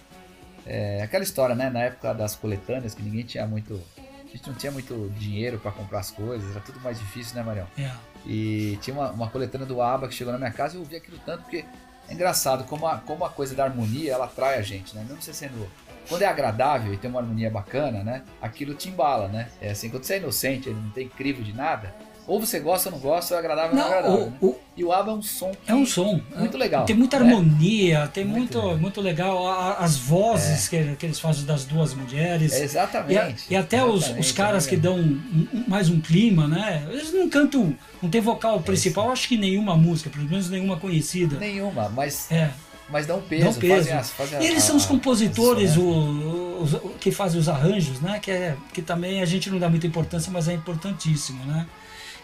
É 0.66 1.02
aquela 1.02 1.22
história, 1.22 1.54
né? 1.54 1.70
Na 1.70 1.80
época 1.84 2.12
das 2.12 2.34
coletâneas, 2.34 2.94
que 2.94 3.02
ninguém 3.02 3.24
tinha 3.24 3.46
muito. 3.46 3.80
A 4.28 4.36
gente 4.36 4.48
não 4.48 4.54
tinha 4.54 4.70
muito 4.70 5.10
dinheiro 5.18 5.58
para 5.58 5.72
comprar 5.72 6.00
as 6.00 6.10
coisas, 6.10 6.50
era 6.50 6.60
tudo 6.60 6.80
mais 6.80 6.98
difícil, 6.98 7.34
né, 7.34 7.42
Marião? 7.42 7.66
É. 7.78 7.90
E 8.26 8.78
tinha 8.82 8.94
uma, 8.94 9.10
uma 9.10 9.28
coletânea 9.28 9.66
do 9.66 9.80
ABBA 9.80 10.08
que 10.08 10.14
chegou 10.14 10.32
na 10.32 10.38
minha 10.38 10.50
casa 10.50 10.74
e 10.74 10.76
eu 10.76 10.82
ouvi 10.82 10.96
aquilo 10.96 11.18
tanto, 11.24 11.42
porque 11.42 11.64
é 12.08 12.14
engraçado 12.14 12.64
como 12.64 12.86
a, 12.86 12.98
como 12.98 13.24
a 13.24 13.30
coisa 13.30 13.54
da 13.54 13.64
harmonia 13.64 14.12
ela 14.12 14.24
atrai 14.26 14.58
a 14.58 14.62
gente, 14.62 14.94
né? 14.94 15.04
Mesmo 15.06 15.22
você 15.22 15.32
sendo. 15.32 15.68
Quando 16.08 16.22
é 16.22 16.26
agradável 16.26 16.92
e 16.92 16.96
tem 16.96 17.10
uma 17.10 17.20
harmonia 17.20 17.50
bacana, 17.50 18.02
né? 18.02 18.22
Aquilo 18.40 18.74
te 18.74 18.88
embala, 18.88 19.28
né? 19.28 19.48
É 19.60 19.70
assim, 19.70 19.90
quando 19.90 20.04
você 20.04 20.14
é 20.14 20.18
inocente, 20.18 20.68
ele 20.68 20.80
não 20.80 20.90
tem 20.90 21.06
crivo 21.06 21.42
de 21.42 21.52
nada, 21.52 21.94
ou 22.28 22.38
você 22.38 22.60
gosta 22.60 22.88
ou 22.90 22.94
não 22.94 23.00
gosta, 23.00 23.34
é 23.34 23.38
agradável 23.38 23.70
ou 23.70 23.76
não 23.76 23.82
é 23.82 23.88
Não, 23.90 23.98
agradável. 23.98 24.26
o- 24.26 24.30
né? 24.30 24.36
o- 24.42 24.68
E 24.78 24.84
o 24.84 24.92
ABBA 24.92 25.10
é 25.10 25.14
um 25.14 25.22
som 25.22 25.50
É 25.66 25.74
um 25.74 25.84
som. 25.84 26.20
muito 26.36 26.56
legal. 26.56 26.84
Tem 26.84 26.94
muita 26.94 27.18
né? 27.18 27.24
harmonia, 27.26 28.06
tem 28.14 28.24
Muito 28.24 28.38
muito, 28.38 28.58
legal. 28.60 28.78
muito 28.78 29.00
legal. 29.00 29.74
As 29.76 29.96
vozes 29.96 30.68
que, 30.68 30.94
que 30.94 31.06
eles 31.06 31.18
fazem 31.18 31.44
das 31.44 31.64
duas 31.64 31.94
mulheres. 31.94 32.52
É 32.52 32.60
E, 32.60 32.62
exatamente. 32.62 33.44
e 33.50 33.56
até 33.56 33.84
os, 33.84 34.02
exatamente, 34.04 34.20
os 34.26 34.32
caras 34.32 34.66
é 34.66 34.70
que 34.70 34.76
dão 34.76 34.96
um- 34.96 35.48
um- 35.52 35.64
mais 35.66 35.88
um 35.90 36.00
clima, 36.00 36.46
né? 36.46 36.86
Eles 36.92 37.12
não 37.12 37.28
cantam, 37.28 37.74
não 38.00 38.08
tem 38.08 38.20
vocal 38.20 38.60
principal, 38.60 39.10
acho 39.10 39.26
que 39.26 39.36
nenhuma 39.36 39.74
música, 39.76 40.08
pelo 40.10 40.24
menos 40.28 40.48
nenhuma 40.48 40.76
conhecida. 40.76 41.36
Nenhuma, 41.38 41.88
mas, 41.88 42.30
É, 42.30 42.50
mas 42.88 43.04
dão 43.04 43.20
peso. 43.20 43.44
dão 43.44 43.54
peso. 43.54 43.74
Fazem 43.78 43.92
as, 43.94 44.10
fazem 44.10 44.40
E 44.42 44.46
eles 44.46 44.62
a- 44.62 44.66
são 44.68 44.76
os 44.76 44.86
compositores, 44.86 45.76
a- 45.76 45.80
o- 45.80 46.62
os- 46.62 46.74
o- 46.74 46.94
que 47.00 47.10
fazem 47.10 47.40
os 47.40 47.48
arranjos, 47.48 48.00
né? 48.00 48.20
Que, 48.20 48.30
é, 48.30 48.54
que 48.72 48.80
também 48.80 49.22
a 49.22 49.24
gente 49.24 49.50
não 49.50 49.58
dá 49.58 49.68
muita 49.68 49.88
importância, 49.88 50.30
mas 50.30 50.46
é 50.46 50.52
importantíssimo, 50.54 51.44
né? 51.46 51.66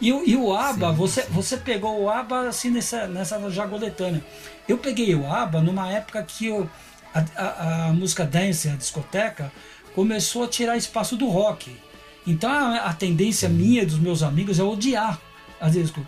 E, 0.01 0.13
o- 0.13 0.23
e 0.27 0.37
o 0.37 0.53
ABBA, 0.55 0.91
Sim, 0.91 0.97
você, 0.97 1.23
sim. 1.23 1.29
você 1.31 1.57
pegou 1.57 2.03
o 2.03 2.11
ABBA 2.11 2.49
assim 2.49 2.71
nessa, 2.71 3.07
nessa 3.07 3.51
jagoletânea. 3.51 4.25
Eu 4.69 4.79
peguei 4.79 5.15
o 5.15 5.31
ABBA 5.31 5.61
numa 5.63 5.91
época 5.91 6.23
que 6.23 6.51
o- 6.51 6.69
a, 7.15 7.25
a- 7.37 7.87
a 7.89 7.93
música 7.93 8.25
dance, 8.25 8.69
a 8.69 8.75
discoteca, 8.77 9.53
começou 9.95 10.45
a 10.45 10.49
tirar 10.49 10.77
espaço 10.77 11.17
do 11.17 11.29
rock. 11.29 11.75
Então 12.27 12.51
a, 12.51 12.77
a 12.79 12.93
tendência 12.93 13.49
minha 13.49 13.83
e 13.83 13.87
dos 13.87 13.99
meus 13.99 14.23
amigos 14.23 14.59
é 14.59 14.63
odiar 14.63 15.21
a 15.61 15.69
disco. 15.69 16.05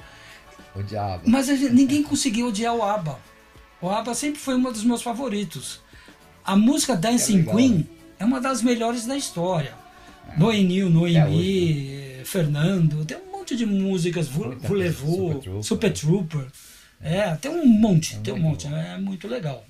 O 0.75 0.83
diabo. 0.83 1.22
Mas 1.27 1.46
gente- 1.46 1.70
ninguém 1.70 2.03
conseguiu 2.03 2.49
odiar 2.49 2.75
o 2.75 2.83
ABBA. 2.83 3.18
O 3.81 3.88
ABBA 3.88 4.14
sempre 4.14 4.40
foi 4.40 4.55
um 4.57 4.62
dos 4.62 4.83
meus 4.85 5.03
favoritos. 5.03 5.81
A 6.44 6.57
música 6.57 6.96
Dancing 6.96 7.38
legal, 7.38 7.57
Queen 7.57 7.75
né? 7.79 7.85
é 8.18 8.25
uma 8.25 8.40
das 8.40 8.62
melhores 8.62 9.07
da 9.07 9.16
história. 9.16 9.75
Noemi, 10.37 10.83
Noemi, 10.83 11.16
Até 11.18 11.31
hoje, 11.31 12.20
Fernando, 12.25 13.05
tem 13.05 13.16
monte 13.46 13.56
de 13.56 13.66
músicas, 13.66 14.26
Voulez-Vous, 14.28 14.64
Super 14.64 15.40
Trooper, 15.40 15.62
Super? 15.62 15.92
Trooper. 15.92 16.46
É, 17.00 17.35
tem 17.37 17.50
um 17.50 17.64
monte, 17.66 18.16
É 18.16 18.18
tem 18.20 18.35
um 18.35 18.38
monte, 18.38 18.66
bom. 18.66 18.76
é 18.76 18.98
muito 18.98 19.28
legal. 19.28 19.64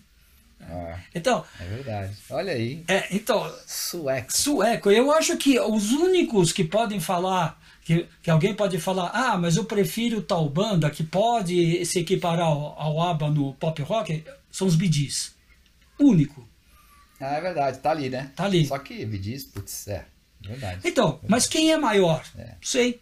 Ah, 0.62 0.98
Então, 1.14 1.44
é 1.60 1.64
verdade. 1.64 2.12
Olha 2.30 2.52
aí. 2.52 2.82
é, 2.88 3.14
então, 3.14 3.52
Sueco. 3.66 4.32
sueco, 4.32 4.90
eu 4.90 5.12
acho 5.12 5.36
que 5.36 5.60
os 5.60 5.92
únicos 5.92 6.52
que 6.52 6.64
podem 6.64 6.98
falar, 7.00 7.60
que, 7.84 8.06
que 8.22 8.30
alguém 8.30 8.54
pode 8.54 8.78
falar, 8.78 9.10
ah, 9.12 9.36
mas 9.36 9.56
eu 9.56 9.64
prefiro 9.64 10.22
tal 10.22 10.48
banda 10.48 10.88
que 10.88 11.04
pode 11.04 11.84
se 11.84 11.98
equiparar 12.00 12.46
ao, 12.46 12.80
ao 12.80 13.00
ABBA 13.02 13.30
no 13.30 13.52
pop 13.54 13.82
rock, 13.82 14.24
são 14.50 14.66
os 14.66 14.74
Gees. 14.74 15.34
Único. 16.00 16.48
Ah, 17.20 17.36
é 17.36 17.40
verdade. 17.40 17.78
Tá 17.78 17.90
ali, 17.90 18.08
né? 18.08 18.30
Tá 18.34 18.44
ali. 18.44 18.66
Só 18.66 18.78
que 18.78 19.04
diz, 19.04 19.44
putz, 19.44 19.88
é. 19.88 20.06
Verdade. 20.40 20.80
Então, 20.84 21.20
mas 21.28 21.46
quem 21.46 21.72
é 21.72 21.76
maior? 21.76 22.24
É. 22.38 22.54
Sei. 22.62 23.00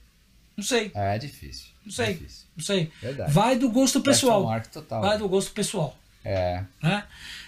Não 0.56 0.64
sei. 0.64 0.90
Ah, 0.94 1.14
é 1.14 1.18
difícil. 1.18 1.66
Não 1.84 1.92
sei. 1.92 2.06
É 2.06 2.12
difícil. 2.12 2.44
Não 2.56 2.64
sei. 2.64 2.90
Verdade. 3.02 3.32
Vai 3.32 3.58
do 3.58 3.68
gosto 3.70 4.00
pessoal. 4.00 4.44
Mark 4.44 4.66
total. 4.68 5.00
Vai 5.02 5.18
do 5.18 5.28
gosto 5.28 5.50
pessoal. 5.52 5.98
É, 6.24 6.62
Né? 6.82 7.04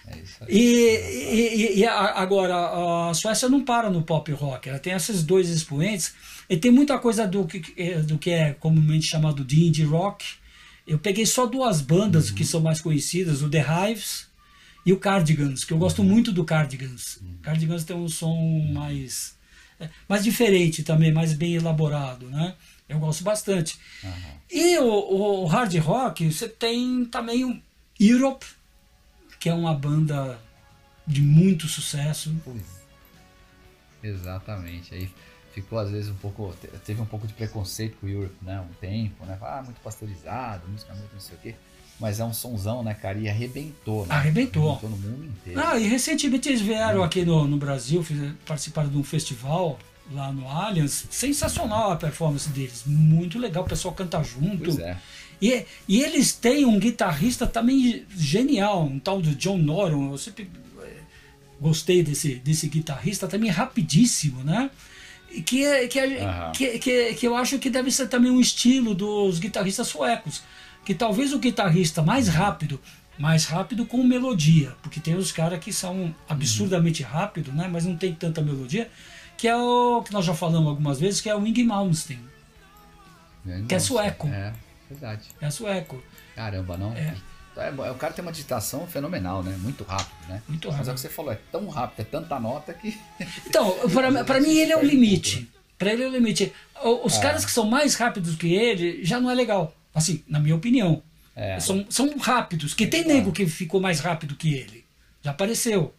é 0.09 0.19
isso 0.19 0.37
aí. 0.45 0.49
E, 0.55 1.77
e- 1.77 1.79
e 1.79 1.87
a- 1.87 2.13
agora, 2.21 3.09
a 3.09 3.15
Suécia 3.15 3.49
não 3.49 3.65
para 3.65 3.89
no 3.89 4.03
pop 4.03 4.31
rock, 4.33 4.69
ela 4.69 4.79
tem 4.79 4.93
esses 4.93 5.23
dois 5.23 5.49
expoentes, 5.49 6.15
e 6.51 6.57
tem 6.59 6.71
muita 6.71 6.99
coisa 6.99 7.27
do 7.27 7.47
que, 7.47 7.61
do 8.03 8.19
que 8.19 8.31
é 8.31 8.53
comumente 8.53 9.07
chamado 9.07 9.43
de 9.45 9.65
indie 9.65 9.83
rock. 9.85 10.27
Eu 10.87 10.99
peguei 10.99 11.25
só 11.25 11.47
duas 11.47 11.81
bandas 11.81 12.31
que 12.31 12.45
são 12.45 12.61
mais 12.61 12.81
conhecidas, 12.81 13.41
o 13.43 13.49
The 13.49 13.65
Hives 13.91 14.27
e 14.85 14.93
o 14.93 14.99
Cardigans, 14.99 15.65
que 15.65 15.73
eu 15.73 15.79
gosto 15.79 16.05
muito 16.05 16.31
do 16.31 16.45
Cardigans. 16.45 17.19
Cardigans 17.43 17.83
tem 17.83 17.97
um 17.97 18.09
som 18.09 18.37
mais, 18.75 19.35
é, 19.81 19.89
mais 20.07 20.23
diferente 20.23 20.83
também, 20.83 21.11
mais 21.13 21.33
bem 21.33 21.55
elaborado, 21.55 22.27
né? 22.29 22.55
Eu 22.89 22.99
gosto 23.01 23.25
bastante. 23.25 23.79
E 24.51 24.79
o, 24.79 25.43
o 25.43 25.47
hard 25.47 25.75
rock, 25.79 26.31
você 26.31 26.49
tem 26.49 27.05
também 27.07 27.45
o 27.45 27.61
Europe, 27.99 28.47
que 29.41 29.49
é 29.49 29.55
uma 29.55 29.75
banda 29.75 30.39
de 31.07 31.21
muito 31.21 31.67
sucesso. 31.67 32.35
Pois. 32.45 32.63
Exatamente. 34.03 34.95
Aí 34.95 35.11
ficou 35.53 35.79
às 35.79 35.91
vezes 35.91 36.11
um 36.11 36.15
pouco. 36.17 36.55
te- 36.61 36.69
Teve 36.85 37.01
um 37.01 37.07
pouco 37.07 37.27
de 37.27 37.33
preconceito 37.33 37.97
com 38.01 38.07
o 38.07 38.11
Europe, 38.11 38.37
né? 38.43 38.61
Um 38.61 38.73
tempo, 38.75 39.25
né? 39.25 39.37
Ah, 39.41 39.63
muito 39.65 39.81
pasteurizado, 39.81 40.69
música 40.69 40.95
muito 40.95 41.13
não 41.13 41.21
sei 41.21 41.37
o 41.37 41.41
quê. 41.41 41.55
Mas 41.99 42.21
é 42.21 42.25
um 42.25 42.33
sonzão, 42.35 42.83
né, 42.83 42.93
cara? 42.93 43.19
E 43.19 43.29
arrebentou, 43.29 44.07
né? 44.07 44.15
Arrebentou. 44.15 44.73
Arrebentou 44.73 44.91
no 44.91 44.97
mundo 44.99 45.25
inteiro. 45.25 45.61
Ah, 45.65 45.79
e 45.79 45.89
recentemente 45.89 46.49
eles 46.49 46.61
vieram 46.61 47.03
aqui 47.03 47.25
no, 47.25 47.47
no 47.49 47.57
Brasil, 47.57 48.05
participaram 48.45 48.91
de 48.91 48.99
um 48.99 49.03
festival 49.03 49.79
lá 50.13 50.33
no 50.33 50.49
Allianz. 50.49 51.07
Sensacional 51.11 51.93
a 51.93 51.97
performance 51.97 52.49
deles, 52.49 52.83
muito 52.87 53.39
legal, 53.39 53.65
o 53.65 53.69
pessoal 53.69 53.95
canta 53.95 54.23
junto. 54.23 54.65
Pois 54.65 54.79
é. 54.79 54.97
E, 55.41 55.65
e 55.87 56.03
eles 56.03 56.33
têm 56.33 56.65
um 56.65 56.79
guitarrista 56.79 57.47
também 57.47 58.05
genial, 58.17 58.85
um 58.85 58.99
tal 58.99 59.21
de 59.21 59.35
John 59.35 59.59
Norum. 59.59 60.11
Eu 60.13 60.19
sempre 60.19 60.51
eh, 60.83 60.93
gostei 61.61 62.03
desse, 62.03 62.37
desse 62.37 62.69
guitarrista, 62.69 63.29
também 63.29 63.51
rapidíssimo, 63.51 64.43
né? 64.43 64.71
Que, 65.45 65.65
é- 65.65 65.87
que, 65.89 65.99
é- 65.99 66.51
que, 66.55 66.79
que, 66.79 67.15
que 67.15 67.27
eu 67.27 67.37
acho 67.37 67.59
que 67.59 67.69
deve 67.69 67.91
ser 67.91 68.09
também 68.09 68.31
um 68.31 68.41
estilo 68.41 68.95
dos 68.95 69.39
guitarristas 69.39 69.89
suecos. 69.89 70.43
Que 70.87 70.95
talvez 70.95 71.33
o 71.35 71.39
guitarrista 71.39 72.01
mais 72.01 72.29
rápido, 72.29 72.81
mais 73.19 73.45
rápido 73.45 73.85
com 73.85 74.03
melodia, 74.05 74.73
porque 74.83 75.01
tem 75.01 75.17
os 75.17 75.33
caras 75.33 75.59
que 75.59 75.73
são 75.73 76.15
absurdamente 76.29 77.03
rápidos, 77.03 77.53
né? 77.53 77.69
Mas 77.71 77.85
não 77.85 77.97
tem 77.97 78.15
tanta 78.15 78.41
melodia, 78.41 78.89
que 79.37 79.47
é 79.49 79.57
o 79.57 80.03
que 80.03 80.13
nós 80.13 80.25
já 80.25 80.35
falamos 80.35 80.69
algumas 80.69 80.99
vezes, 81.01 81.21
que 81.21 81.29
é 81.29 81.35
o 81.37 81.47
Ing 81.47 81.63
Malmsteen, 81.65 82.21
Que 83.69 83.75
é 83.75 83.79
sueco. 83.79 84.27
É, 84.29 84.53
verdade. 84.91 85.23
é 85.41 85.51
sueco. 85.51 86.03
Caramba, 86.35 86.77
não. 86.77 86.93
É. 86.95 87.15
É, 87.59 87.71
o 87.91 87.95
cara 87.95 88.13
tem 88.13 88.23
uma 88.23 88.33
digitação 88.33 88.87
fenomenal, 88.87 89.43
né? 89.43 89.57
Muito 89.63 89.83
rápido, 89.83 90.15
né? 90.29 90.43
Muito 90.47 90.69
Mas 90.69 90.75
é 90.77 90.77
o 90.77 90.85
rápido. 90.85 90.95
que 90.97 91.01
você 91.01 91.09
falou, 91.09 91.33
é 91.33 91.39
tão 91.51 91.67
rápido, 91.69 92.01
é 92.01 92.05
tanta 92.05 92.39
nota 92.39 92.75
que. 92.75 92.99
Então, 93.47 93.75
pra, 93.89 94.25
pra 94.25 94.41
mim 94.41 94.57
ele 94.59 94.73
é 94.73 94.77
o 94.77 94.85
limite. 94.85 95.51
Pra 95.79 95.91
ele 95.93 96.03
é 96.05 96.07
o 96.07 96.11
limite. 96.11 96.53
Os 97.03 97.17
Ah. 97.17 97.21
caras 97.21 97.45
que 97.47 97.51
são 97.51 97.65
mais 97.67 97.95
rápidos 97.95 98.35
que 98.37 98.53
ele 98.55 99.03
já 99.03 99.19
não 99.19 99.31
é 99.31 99.35
legal. 99.35 99.75
Assim, 99.95 100.23
na 100.29 100.39
minha 100.39 100.55
opinião. 100.55 101.03
É. 101.35 101.59
São, 101.59 101.87
são 101.89 102.17
rápidos. 102.19 102.75
Que 102.75 102.87
tem 102.87 103.07
nego 103.07 103.33
que 103.33 103.47
ficou 103.47 103.81
mais 103.81 104.01
rápido 104.01 104.35
que 104.37 104.55
ele. 104.55 104.85
Já 105.23 105.31
apareceu. 105.31 105.95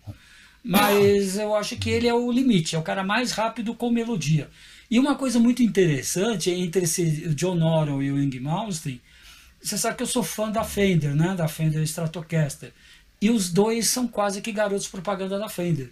Mas 0.67 1.37
eu 1.37 1.55
acho 1.55 1.77
que 1.77 1.89
ele 1.89 2.07
é 2.07 2.13
o 2.13 2.29
limite. 2.29 2.75
É 2.75 2.79
o 2.79 2.83
cara 2.83 3.01
mais 3.01 3.31
rápido 3.31 3.73
com 3.73 3.89
melodia. 3.89 4.49
E 4.91 4.99
uma 4.99 5.15
coisa 5.15 5.39
muito 5.39 5.63
interessante 5.63 6.49
entre 6.49 6.83
esse 6.83 7.33
John 7.33 7.55
Norton 7.55 8.01
e 8.01 8.11
o 8.11 8.21
Ing 8.21 8.37
Malmsteen, 8.39 9.01
você 9.61 9.77
sabe 9.77 9.95
que 9.95 10.03
eu 10.03 10.07
sou 10.07 10.23
fã 10.23 10.51
da 10.51 10.65
Fender, 10.65 11.15
né? 11.15 11.35
Da 11.35 11.47
Fender 11.47 11.81
Stratocaster. 11.83 12.73
E 13.21 13.29
os 13.29 13.49
dois 13.49 13.87
são 13.87 14.07
quase 14.07 14.41
que 14.41 14.51
garotos 14.51 14.89
propaganda 14.89 15.39
da 15.39 15.47
Fender. 15.47 15.89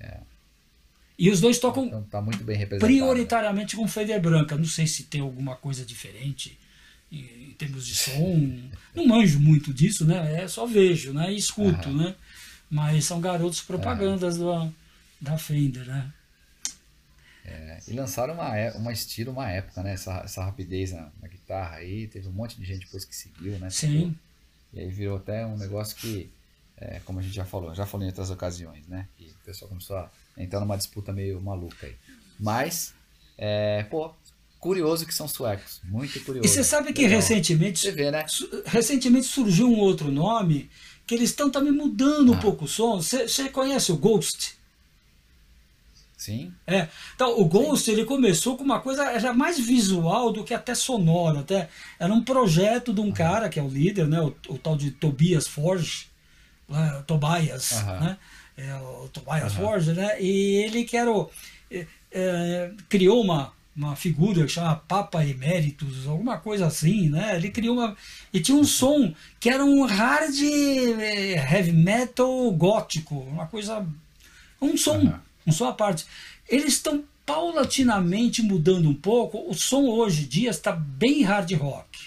É. 0.00 0.18
E 1.18 1.30
os 1.30 1.40
dois 1.40 1.58
tocam 1.58 1.86
Então 1.86 2.02
tá 2.02 2.20
muito 2.20 2.42
bem 2.42 2.66
prioritariamente 2.66 3.76
com 3.76 3.86
Fender 3.86 4.20
branca. 4.20 4.56
Não 4.56 4.66
sei 4.66 4.88
se 4.88 5.04
tem 5.04 5.20
alguma 5.20 5.54
coisa 5.54 5.84
diferente 5.84 6.58
em, 7.10 7.20
em 7.20 7.54
termos 7.56 7.86
de 7.86 7.94
som. 7.94 8.58
Não 8.94 9.06
manjo 9.06 9.38
muito 9.38 9.72
disso, 9.72 10.04
né? 10.04 10.42
É 10.42 10.48
só 10.48 10.66
vejo, 10.66 11.12
né? 11.12 11.32
E 11.32 11.36
escuto, 11.36 11.88
né? 11.90 12.16
Mas 12.68 13.04
são 13.04 13.20
garotos 13.20 13.60
propagandas 13.60 14.38
da, 14.38 14.70
da 15.20 15.38
Fender, 15.38 15.86
né? 15.86 16.12
É, 17.44 17.78
e 17.86 17.92
lançaram 17.92 18.34
uma, 18.34 18.56
é- 18.56 18.72
uma 18.72 18.92
estilo, 18.92 19.30
uma 19.30 19.48
época, 19.48 19.82
né? 19.82 19.92
Essa, 19.92 20.22
essa 20.24 20.44
rapidez 20.44 20.90
na, 20.92 21.10
na 21.22 21.28
guitarra 21.28 21.76
aí. 21.76 22.08
Teve 22.08 22.28
um 22.28 22.32
monte 22.32 22.58
de 22.58 22.64
gente 22.64 22.84
depois 22.86 23.04
que 23.04 23.14
seguiu, 23.14 23.56
né? 23.58 23.70
Sim. 23.70 24.16
E 24.72 24.80
aí 24.80 24.90
virou 24.90 25.16
até 25.18 25.46
um 25.46 25.56
negócio 25.56 25.96
que, 25.96 26.28
é, 26.76 27.00
como 27.04 27.20
a 27.20 27.22
gente 27.22 27.34
já 27.34 27.44
falou, 27.44 27.72
já 27.74 27.86
falou 27.86 28.04
em 28.04 28.08
outras 28.08 28.30
ocasiões, 28.30 28.86
né? 28.88 29.06
Que 29.16 29.26
o 29.26 29.44
pessoal 29.44 29.68
começou 29.68 29.96
a 29.96 30.10
entrar 30.36 30.58
numa 30.58 30.76
disputa 30.76 31.12
meio 31.12 31.40
maluca 31.40 31.86
aí. 31.86 31.96
Mas, 32.38 32.92
é, 33.38 33.84
pô, 33.84 34.12
curioso 34.58 35.06
que 35.06 35.14
são 35.14 35.28
suecos. 35.28 35.80
Muito 35.84 36.18
curioso. 36.24 36.44
E 36.46 36.50
você 36.50 36.64
sabe 36.64 36.92
que 36.92 37.02
Legal. 37.02 37.20
recentemente, 37.20 37.88
vê, 37.92 38.10
né? 38.10 38.26
recentemente 38.64 39.26
surgiu 39.26 39.68
um 39.68 39.78
outro 39.78 40.10
nome 40.10 40.68
que 41.06 41.14
eles 41.14 41.30
estão 41.30 41.48
também 41.50 41.72
mudando 41.72 42.32
um 42.32 42.34
Ah. 42.36 42.40
pouco 42.40 42.64
o 42.64 42.68
som. 42.68 43.00
Você 43.00 43.48
conhece 43.48 43.92
o 43.92 43.96
Ghost? 43.96 44.56
Sim. 46.16 46.52
É. 46.66 46.88
Então, 47.14 47.38
o 47.38 47.44
Ghost 47.44 47.88
ele 47.90 48.04
começou 48.04 48.56
com 48.56 48.64
uma 48.64 48.80
coisa 48.80 49.18
já 49.18 49.32
mais 49.32 49.60
visual 49.60 50.32
do 50.32 50.42
que 50.42 50.54
até 50.54 50.74
sonora. 50.74 51.40
Até 51.40 51.68
era 51.98 52.12
um 52.12 52.22
projeto 52.24 52.92
de 52.92 53.00
um 53.00 53.12
cara 53.12 53.48
que 53.48 53.60
é 53.60 53.62
o 53.62 53.68
líder, 53.68 54.08
né? 54.08 54.20
O, 54.20 54.34
o 54.48 54.58
tal 54.58 54.76
de 54.76 54.90
Tobias 54.90 55.46
Forge, 55.46 56.06
lá, 56.68 57.02
Tobias, 57.02 57.72
Aham. 57.72 58.00
né? 58.00 58.18
É, 58.56 58.74
o 58.76 59.08
Tobias. 59.12 59.52
Forge, 59.52 59.92
né? 59.92 60.20
E 60.20 60.56
ele 60.64 60.84
que 60.84 60.96
era 60.96 61.10
o, 61.12 61.30
é, 61.70 61.86
é, 62.10 62.72
criou 62.88 63.22
uma 63.22 63.52
uma 63.76 63.94
figura 63.94 64.42
que 64.46 64.48
chama 64.52 64.74
Papa 64.76 65.24
Emeritus, 65.24 66.06
alguma 66.06 66.38
coisa 66.38 66.66
assim, 66.66 67.10
né? 67.10 67.36
Ele 67.36 67.50
criou 67.50 67.76
uma 67.76 67.96
e 68.32 68.40
tinha 68.40 68.56
um 68.56 68.64
som 68.64 69.12
que 69.38 69.50
era 69.50 69.64
um 69.64 69.84
hard 69.84 70.34
eh, 70.42 71.34
heavy 71.34 71.72
metal 71.72 72.50
gótico, 72.52 73.14
uma 73.20 73.46
coisa 73.46 73.86
um 74.62 74.76
som, 74.76 74.96
Aham. 74.96 75.20
um 75.46 75.52
som 75.52 75.66
à 75.68 75.72
parte. 75.72 76.06
Eles 76.48 76.74
estão 76.74 77.04
paulatinamente 77.26 78.42
mudando 78.42 78.88
um 78.88 78.94
pouco. 78.94 79.48
O 79.50 79.54
som 79.54 79.84
hoje 79.84 80.24
em 80.24 80.28
dia 80.28 80.50
está 80.50 80.72
bem 80.72 81.22
hard 81.22 81.52
rock. 81.52 81.98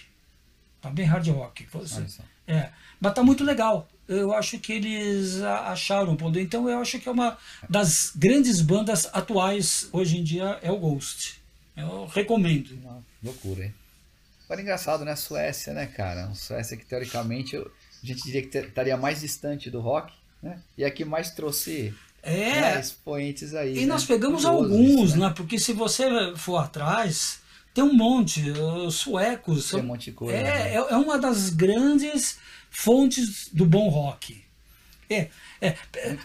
Está 0.77 0.89
bem 0.89 1.05
hard 1.05 1.27
rock. 1.27 1.67
Você- 1.73 2.03
é, 2.47 2.69
mas 2.99 3.11
está 3.11 3.23
muito 3.23 3.43
legal. 3.43 3.87
Eu 4.07 4.33
acho 4.33 4.57
que 4.57 4.73
eles 4.73 5.39
acharam 5.41 6.13
um 6.13 6.15
ponto. 6.15 6.39
Então 6.39 6.67
eu 6.67 6.79
acho 6.79 6.99
que 6.99 7.07
é 7.07 7.11
uma 7.11 7.37
das 7.69 8.11
grandes 8.15 8.59
bandas 8.61 9.07
atuais 9.13 9.87
hoje 9.91 10.17
em 10.17 10.23
dia 10.23 10.57
é 10.63 10.71
o 10.71 10.77
Ghost. 10.79 11.38
Eu 11.79 12.05
recomendo. 12.05 12.71
Uma 12.83 13.03
loucura, 13.23 13.65
hein? 13.65 13.73
Agora 14.45 14.61
engraçado, 14.61 15.05
né? 15.05 15.15
Suécia, 15.15 15.73
né, 15.73 15.85
cara? 15.85 16.33
Suécia 16.33 16.75
que 16.75 16.85
teoricamente 16.85 17.55
eu- 17.55 17.71
a 18.03 18.05
gente 18.05 18.23
diria 18.23 18.41
que 18.41 18.57
estaria 18.57 18.97
mais 18.97 19.19
distante 19.21 19.69
do 19.69 19.79
rock, 19.79 20.11
né? 20.41 20.59
E 20.77 20.83
aqui 20.83 21.05
mais 21.05 21.31
trouxe 21.31 21.93
É, 22.23 22.61
né, 22.61 22.79
expoentes 22.79 23.53
aí. 23.53 23.77
E 23.77 23.81
né? 23.81 23.85
nós 23.85 24.05
pegamos 24.05 24.43
Curioso 24.43 24.63
alguns, 24.73 25.09
isso, 25.11 25.19
né? 25.19 25.31
Porque 25.35 25.59
se 25.59 25.71
você 25.73 26.05
for 26.35 26.57
atrás, 26.57 27.39
tem 27.73 27.83
um 27.83 27.93
monte. 27.93 28.49
Os 28.51 28.95
suecos 28.95 29.69
Tem 29.69 29.79
um 29.81 29.83
monte 29.83 30.05
de 30.05 30.11
coisa, 30.13 30.35
é, 30.37 30.43
né? 30.43 30.69
é, 30.71 30.75
é 30.75 30.95
uma 30.97 31.17
das 31.19 31.49
grandes 31.49 32.39
fontes 32.71 33.49
do 33.53 33.65
bom 33.65 33.87
rock. 33.89 34.43
É, 35.09 35.29
é, 35.59 35.75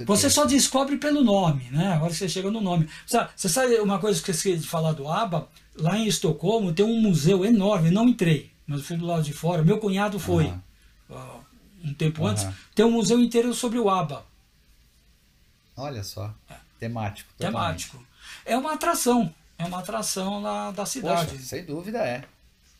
você 0.05 0.29
só 0.29 0.44
descobre 0.44 0.99
pelo 0.99 1.25
nome, 1.25 1.70
né? 1.70 1.94
Agora 1.94 2.12
você 2.12 2.29
chega 2.29 2.51
no 2.51 2.61
nome. 2.61 2.88
Sabe, 3.07 3.31
você 3.35 3.49
sabe 3.49 3.77
uma 3.77 3.99
coisa 3.99 4.23
que 4.23 4.31
eu 4.31 4.35
esqueci 4.35 4.59
de 4.59 4.68
falar 4.68 4.92
do 4.92 5.09
ABBA? 5.09 5.49
Lá 5.77 5.99
em 5.99 6.07
Estocolmo 6.07 6.73
tem 6.73 6.85
um 6.85 7.01
museu 7.01 7.44
enorme. 7.44 7.90
Não 7.90 8.07
entrei, 8.07 8.53
mas 8.66 8.81
eu 8.81 8.85
fui 8.85 8.97
do 8.97 9.07
lado 9.07 9.23
de 9.23 9.33
fora. 9.33 9.64
Meu 9.64 9.79
cunhado 9.79 10.20
foi 10.20 10.53
ó, 11.09 11.40
um 11.83 11.94
tempo 11.94 12.27
antes. 12.27 12.44
Aham. 12.44 12.55
Tem 12.75 12.85
um 12.85 12.90
museu 12.90 13.18
inteiro 13.18 13.55
sobre 13.55 13.79
o 13.79 13.88
ABBA. 13.88 14.25
Olha 15.77 16.05
só. 16.05 16.35
Temático. 16.79 17.33
totalmente. 17.38 17.88
temático. 17.88 18.07
É 18.44 18.57
uma 18.57 18.75
atração, 18.75 19.35
é 19.59 19.64
uma 19.64 19.79
atração 19.79 20.42
lá 20.42 20.70
da 20.70 20.85
cidade. 20.85 21.33
Poxa, 21.33 21.42
sem 21.42 21.64
dúvida 21.64 21.99
é. 22.07 22.25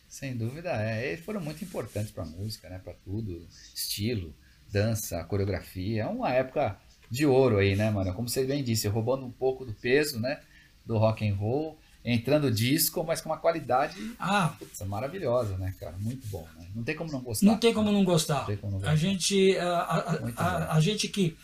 Sem 0.07 0.37
dúvida 0.37 0.69
é. 0.71 1.11
Eles 1.11 1.25
foram 1.25 1.41
muito 1.41 1.63
importantes 1.63 2.11
pra 2.11 2.23
música, 2.23 2.69
né? 2.69 2.79
Pra 2.79 2.93
tudo. 3.03 3.45
Estilo, 3.73 4.33
dança, 4.79 5.23
coreografia. 5.23 6.03
É 6.03 6.05
uma 6.05 6.29
época 6.29 6.77
de 7.09 7.25
ouro 7.25 7.57
aí, 7.59 7.75
né, 7.75 7.89
mano? 7.89 8.13
Como 8.13 8.27
você 8.27 8.43
bem 8.43 8.61
disse, 8.63 8.87
roubando 8.89 9.25
um 9.25 9.31
pouco 9.31 9.63
do 9.65 9.73
peso, 9.73 10.19
né? 10.19 10.39
Do 10.85 10.97
rock 10.97 11.27
and 11.27 11.33
roll, 11.35 11.77
entrando 12.03 12.51
disco, 12.51 13.03
mas 13.03 13.21
com 13.21 13.29
uma 13.29 13.37
qualidade 13.37 13.95
Ah, 14.19 14.53
putz, 14.59 14.81
maravilhosa, 14.81 15.57
né, 15.57 15.73
cara? 15.79 15.95
Muito 15.99 16.27
bom, 16.27 16.45
né? 16.57 16.67
Não 16.75 16.83
tem 16.83 16.95
como 16.95 17.11
não 17.11 17.21
gostar. 17.21 17.45
não 17.45 17.57
tem 17.57 17.73
como 17.73 17.91
não 17.91 18.03
gostar. 18.03 18.45
Como 18.59 18.71
não 18.73 18.77
A 18.79 18.81
gostar. 18.81 18.95
gente, 18.97 19.57
a, 19.57 19.79
a- 19.79 20.31
a- 20.35 20.75
a 20.75 20.79
gente 20.81 21.07
que 21.07 21.35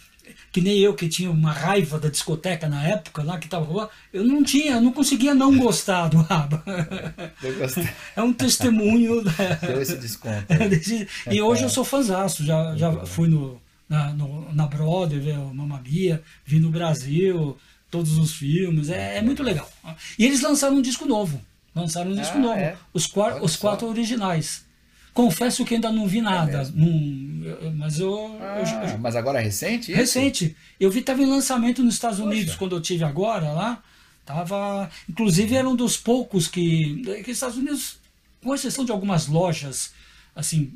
que 0.52 0.62
nem 0.62 0.78
eu 0.80 0.94
que 0.94 1.08
tinha 1.08 1.30
uma 1.32 1.52
raiva 1.52 1.98
da 2.00 2.10
discoteca 2.10 2.68
na 2.68 2.86
época 2.88 3.24
lá 3.24 3.38
que 3.40 3.48
tava 3.48 3.90
eu 4.12 4.24
não 4.24 4.44
tinha, 4.44 4.74
eu 4.74 4.82
não 4.82 4.92
conseguia 4.92 5.34
não 5.34 5.58
gostar 5.58 6.08
do 6.10 6.20
ABBA. 6.30 6.64
É 8.16 8.22
um 8.22 8.34
testemunho 8.34 9.24
da, 9.24 9.32
Deu 9.62 9.82
esse 9.82 9.98
desconto. 9.98 10.46
Desse- 10.70 11.08
e 11.30 11.42
hoje 11.42 11.64
eu 11.64 11.70
sou 11.70 11.84
fãzaço, 11.84 12.46
já, 12.46 12.76
já 12.76 12.92
fui 13.06 13.28
no, 13.28 13.62
na, 13.88 14.12
no, 14.14 14.54
na 14.54 14.68
Brother, 14.68 15.20
ver 15.22 15.38
o 15.38 15.54
Mamma 15.54 15.82
Mia, 15.82 16.22
vi 16.46 16.60
no 16.60 16.70
Brasil, 16.70 17.58
todos 17.90 18.18
os 18.18 18.34
filmes, 18.34 18.90
é, 18.90 19.18
é 19.18 19.22
muito 19.22 19.44
legal. 19.44 19.70
E 20.18 20.26
eles 20.26 20.42
lançaram 20.42 20.78
um 20.78 20.82
disco 20.82 21.06
novo, 21.06 21.42
lançaram 21.76 22.12
um 22.12 22.16
disco 22.16 22.38
Ah, 22.38 22.42
novo, 22.42 22.60
é? 22.60 22.76
os, 22.94 23.10
os 23.42 23.56
quatro 23.56 23.88
originais. 23.88 24.66
Confesso 25.14 25.66
que 25.66 25.76
ainda 25.76 25.92
não 25.92 26.08
vi 26.08 26.22
nada, 26.22 26.64
eu- 26.64 27.72
mas 27.74 28.00
eu, 28.00 28.10
eu- 28.10 28.16
eu- 28.16 28.40
Ah, 28.40 28.98
mas 29.00 29.16
agora 29.16 29.40
é 29.40 29.44
recente? 29.44 29.92
isso? 29.92 30.00
Recente. 30.00 30.56
Eu 30.80 30.90
vi 30.90 31.00
estava 31.00 31.22
em 31.22 31.26
lançamento 31.26 31.84
nos 31.84 31.96
Estados 31.96 32.20
Poxa. 32.20 32.30
Unidos 32.30 32.56
quando 32.56 32.76
eu 32.76 32.82
tive 32.82 33.04
agora 33.04 33.52
lá. 33.52 33.84
Tava, 34.26 34.90
inclusive 35.10 35.56
era 35.56 35.68
um 35.68 35.76
dos 35.76 35.98
poucos 35.98 36.48
que, 36.48 37.02
que 37.26 37.32
os 37.32 37.38
Estados 37.38 37.58
Unidos, 37.58 37.98
com 38.42 38.56
exceção 38.56 38.86
de 38.86 38.92
algumas 38.92 39.28
lojas 39.28 39.92
assim 40.34 40.72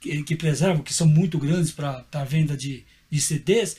que, 0.00 0.22
que 0.24 0.34
preservam, 0.34 0.82
que 0.82 0.92
são 0.92 1.06
muito 1.06 1.38
grandes 1.38 1.70
para 1.70 2.04
a 2.12 2.24
venda 2.24 2.56
de, 2.56 2.84
de 3.08 3.20
CDs, 3.20 3.76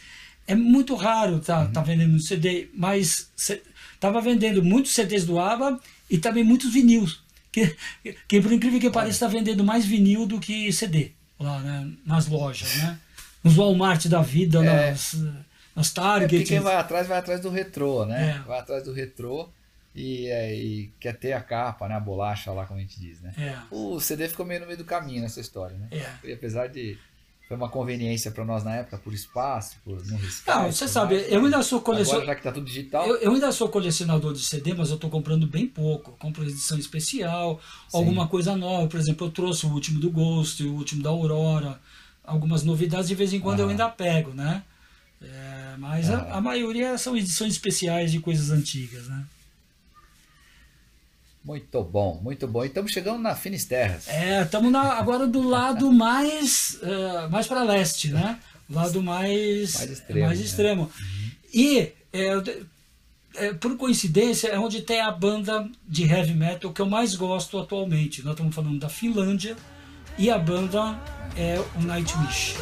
é 0.47 0.55
muito 0.55 0.95
raro 0.95 1.39
tá, 1.39 1.63
Uhum. 1.65 1.71
tá 1.73 1.81
vendendo 1.81 2.17
CD, 2.19 2.69
mas 2.73 3.29
estava 3.35 4.21
vendendo 4.21 4.63
muitos 4.63 4.93
CDs 4.93 5.25
do 5.25 5.37
ABBA 5.37 5.79
e 6.09 6.17
também 6.17 6.43
muitos 6.45 6.71
vinis. 6.71 7.19
Que, 8.03 8.13
que 8.27 8.41
por 8.41 8.51
incrível 8.51 8.79
que 8.79 8.89
pareça, 8.89 9.25
está 9.25 9.27
vendendo 9.27 9.63
mais 9.63 9.85
vinil 9.85 10.25
do 10.27 10.39
que 10.39 10.71
CD 10.71 11.11
lá 11.39 11.59
né, 11.59 11.91
nas 12.05 12.27
lojas, 12.27 12.75
né? 12.77 12.99
Nos 13.43 13.55
Walmart 13.55 14.05
da 14.07 14.21
vida, 14.21 14.59
É. 14.63 14.91
nas, 14.91 15.13
nas 15.75 15.87
É 15.89 15.91
porque 15.91 15.93
Target. 15.93 16.43
quem 16.45 16.59
vai 16.59 16.75
atrás, 16.75 17.07
vai 17.07 17.17
atrás 17.19 17.39
do 17.39 17.49
retrô, 17.49 18.05
né? 18.05 18.37
É. 18.37 18.47
Vai 18.47 18.59
atrás 18.59 18.83
do 18.83 18.91
retrô 18.93 19.49
e, 19.95 20.27
é, 20.27 20.55
e 20.55 20.91
quer 20.99 21.15
ter 21.15 21.33
a 21.33 21.41
capa, 21.41 21.87
né? 21.87 21.95
A 21.95 21.99
bolacha 21.99 22.51
lá, 22.51 22.65
como 22.65 22.79
a 22.79 22.81
gente 22.81 22.99
diz, 22.99 23.21
né? 23.21 23.33
É. 23.37 23.57
O 23.71 23.99
CD 23.99 24.27
ficou 24.27 24.45
meio 24.45 24.59
no 24.61 24.65
meio 24.65 24.77
do 24.77 24.85
caminho 24.85 25.21
nessa 25.21 25.39
história, 25.39 25.77
né? 25.77 25.87
É. 25.91 26.27
E 26.29 26.33
apesar 26.33 26.67
de... 26.67 26.97
Foi 27.47 27.55
uma 27.55 27.69
conveniência 27.69 28.29
para 28.29 28.43
nós 28.43 28.63
na 28.63 28.75
época, 28.75 28.97
por 28.97 29.13
espaço, 29.13 29.77
por 29.85 30.05
não 30.07 30.17
riscar. 30.17 30.63
Não, 30.63 30.71
você 30.71 30.85
sabe, 30.85 31.15
mais, 31.15 31.31
eu 31.31 31.45
ainda 31.45 31.63
sou 31.63 31.79
colecionador. 31.79 32.23
Agora, 32.23 32.33
já 32.33 32.35
que 32.35 32.43
tá 32.43 32.51
tudo 32.51 32.65
digital... 32.65 33.07
Eu, 33.07 33.15
eu 33.17 33.31
ainda 33.31 33.51
sou 33.53 33.69
colecionador 33.69 34.33
de 34.33 34.43
CD, 34.43 34.73
mas 34.73 34.89
eu 34.89 34.95
estou 34.95 35.09
comprando 35.09 35.47
bem 35.47 35.65
pouco. 35.65 36.11
Eu 36.11 36.15
compro 36.17 36.43
edição 36.43 36.77
especial, 36.77 37.61
Sim. 37.87 37.97
alguma 37.97 38.27
coisa 38.27 38.55
nova. 38.57 38.87
Por 38.87 38.99
exemplo, 38.99 39.27
eu 39.27 39.31
trouxe 39.31 39.65
o 39.65 39.69
último 39.69 39.97
do 39.97 40.11
Ghost, 40.11 40.61
o 40.61 40.73
último 40.73 41.01
da 41.01 41.09
Aurora, 41.09 41.79
algumas 42.21 42.63
novidades. 42.63 43.07
De 43.07 43.15
vez 43.15 43.31
em 43.31 43.39
quando 43.39 43.61
eu 43.61 43.69
ainda 43.69 43.87
pego, 43.87 44.33
né? 44.33 44.63
É, 45.21 45.75
mas 45.77 46.09
a, 46.09 46.33
a 46.33 46.41
maioria 46.41 46.97
são 46.97 47.15
edições 47.15 47.53
especiais 47.53 48.11
de 48.11 48.19
coisas 48.19 48.51
antigas, 48.51 49.07
né? 49.07 49.25
Muito 51.47 51.81
bom, 51.81 52.19
muito 52.21 52.45
bom. 52.45 52.65
E 52.65 52.67
estamos 52.67 52.91
chegando 52.91 53.19
na 53.19 53.33
Finisterras. 53.33 54.09
É, 54.09 54.41
estamos 54.41 54.75
agora 54.75 55.25
do 55.25 55.41
lado 55.41 55.89
mais, 55.95 56.77
eh, 56.83 57.27
mais 57.29 57.47
para 57.47 57.63
leste, 57.63 58.09
né? 58.09 58.37
Lado 58.69 59.01
mais, 59.01 59.75
Mais 59.75 59.91
extremo, 59.91 60.25
mais 60.25 60.39
né? 60.39 60.45
extremo. 60.45 60.91
E, 61.53 61.93
é, 62.11 62.33
é, 63.35 63.53
por 63.53 63.77
coincidência, 63.77 64.49
é 64.49 64.59
onde 64.59 64.81
tem 64.81 64.99
a 64.99 65.09
banda 65.09 65.65
de 65.87 66.03
heavy 66.03 66.33
metal 66.33 66.73
que 66.73 66.81
eu 66.81 66.85
mais 66.85 67.15
gosto 67.15 67.57
atualmente. 67.57 68.21
Nós 68.23 68.33
estamos 68.33 68.53
falando 68.53 68.77
da 68.77 68.89
Finlândia 68.89 69.55
e 70.17 70.29
a 70.29 70.37
banda 70.37 70.99
é 71.37 71.63
o 71.77 71.81
Nightwish. 71.81 72.57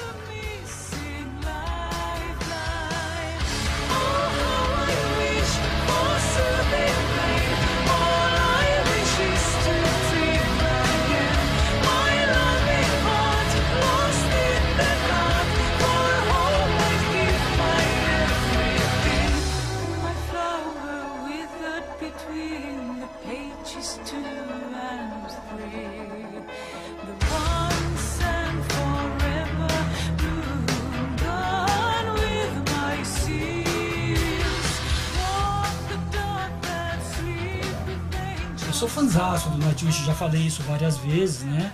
Sou 38.75 38.89
fanzaço 38.89 39.49
do 39.49 39.57
Nightwish, 39.57 40.05
já 40.05 40.13
falei 40.13 40.41
isso 40.41 40.61
várias 40.63 40.97
vezes, 40.97 41.43
né? 41.43 41.73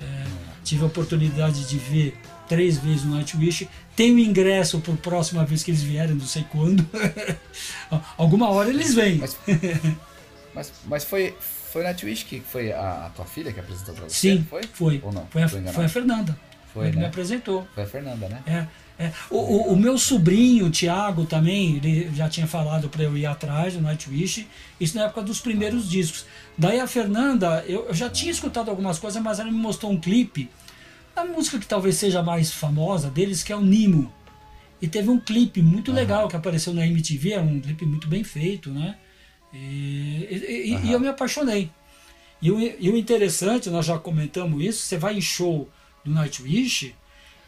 É, 0.00 0.24
tive 0.64 0.82
a 0.82 0.86
oportunidade 0.86 1.68
de 1.68 1.78
ver 1.78 2.18
três 2.48 2.78
vezes 2.78 3.04
o 3.04 3.08
Nightwish. 3.08 3.68
Tenho 3.94 4.18
ingresso 4.18 4.80
para 4.80 4.92
a 4.92 4.96
próxima 4.96 5.44
vez 5.44 5.62
que 5.62 5.70
eles 5.70 5.82
vierem, 5.82 6.16
não 6.16 6.26
sei 6.26 6.44
quando. 6.50 6.84
Alguma 8.18 8.48
hora 8.50 8.70
eles 8.70 8.92
vêm. 8.92 9.18
Mas, 9.18 9.38
mas, 10.52 10.72
mas 10.86 11.04
foi, 11.04 11.32
foi 11.72 11.84
Nightwish 11.84 12.24
que 12.24 12.40
foi 12.40 12.72
a, 12.72 13.06
a 13.06 13.10
tua 13.10 13.24
filha 13.24 13.52
que 13.52 13.60
apresentou 13.60 13.94
pra 13.94 14.08
você? 14.08 14.16
Sim, 14.16 14.46
Foi? 14.50 14.62
foi. 14.64 15.00
Ou 15.04 15.12
não? 15.12 15.26
Foi 15.26 15.42
a, 15.44 15.48
foi 15.48 15.84
a 15.84 15.88
Fernanda. 15.88 16.36
Foi, 16.72 16.86
Ele 16.88 16.96
né? 16.96 17.02
me 17.02 17.08
apresentou. 17.08 17.66
Foi 17.74 17.82
a 17.84 17.86
Fernanda, 17.86 18.28
né? 18.28 18.42
É, 18.98 19.04
é. 19.04 19.12
O, 19.30 19.36
o, 19.36 19.72
o 19.72 19.76
meu 19.76 19.98
sobrinho, 19.98 20.66
o 20.66 20.70
Thiago, 20.70 21.24
também, 21.26 21.76
ele 21.76 22.10
já 22.14 22.28
tinha 22.28 22.46
falado 22.46 22.88
para 22.88 23.02
eu 23.02 23.16
ir 23.16 23.26
atrás 23.26 23.74
do 23.74 23.80
Nightwish, 23.80 24.46
isso 24.80 24.96
na 24.96 25.04
época 25.04 25.22
dos 25.22 25.40
primeiros 25.40 25.88
discos. 25.90 26.24
Daí 26.56 26.80
a 26.80 26.86
Fernanda, 26.86 27.64
eu, 27.66 27.86
eu 27.88 27.94
já 27.94 28.08
tinha 28.08 28.30
escutado 28.30 28.70
algumas 28.70 28.98
coisas, 28.98 29.22
mas 29.22 29.38
ela 29.38 29.50
me 29.50 29.58
mostrou 29.58 29.92
um 29.92 30.00
clipe 30.00 30.48
da 31.14 31.24
música 31.24 31.58
que 31.58 31.66
talvez 31.66 31.96
seja 31.96 32.22
mais 32.22 32.50
famosa 32.50 33.10
deles, 33.10 33.42
que 33.42 33.52
é 33.52 33.56
o 33.56 33.60
Nimo. 33.60 34.12
E 34.80 34.88
teve 34.88 35.10
um 35.10 35.18
clipe 35.20 35.62
muito 35.62 35.92
legal 35.92 36.26
que 36.26 36.34
apareceu 36.34 36.72
na 36.74 36.86
MTV, 36.86 37.32
é 37.34 37.40
um 37.40 37.60
clipe 37.60 37.84
muito 37.86 38.08
bem 38.08 38.24
feito, 38.24 38.70
né? 38.70 38.96
E, 39.52 40.26
e- 40.30 40.74
e- 40.74 40.86
e 40.88 40.92
eu 40.92 40.98
me 40.98 41.06
apaixonei. 41.08 41.70
E 42.40 42.50
o, 42.50 42.58
e 42.58 42.90
o 42.90 42.96
interessante, 42.96 43.70
nós 43.70 43.86
já 43.86 43.98
comentamos 43.98 44.60
isso, 44.64 44.80
você 44.82 44.96
vai 44.98 45.16
em 45.16 45.20
show 45.20 45.68
do 46.04 46.10
Nightwish, 46.10 46.94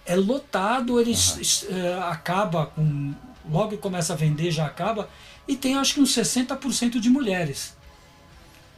é 0.06 0.14
lotado, 0.16 1.00
ele 1.00 1.12
s- 1.12 1.66
eh, 1.70 1.98
acaba 2.10 2.66
com. 2.66 3.14
Logo 3.50 3.76
começa 3.78 4.12
a 4.14 4.16
vender, 4.16 4.50
já 4.50 4.64
acaba, 4.66 5.08
e 5.46 5.54
tem 5.56 5.76
acho 5.76 5.94
que 5.94 6.00
uns 6.00 6.14
60% 6.14 6.98
de 6.98 7.10
mulheres. 7.10 7.76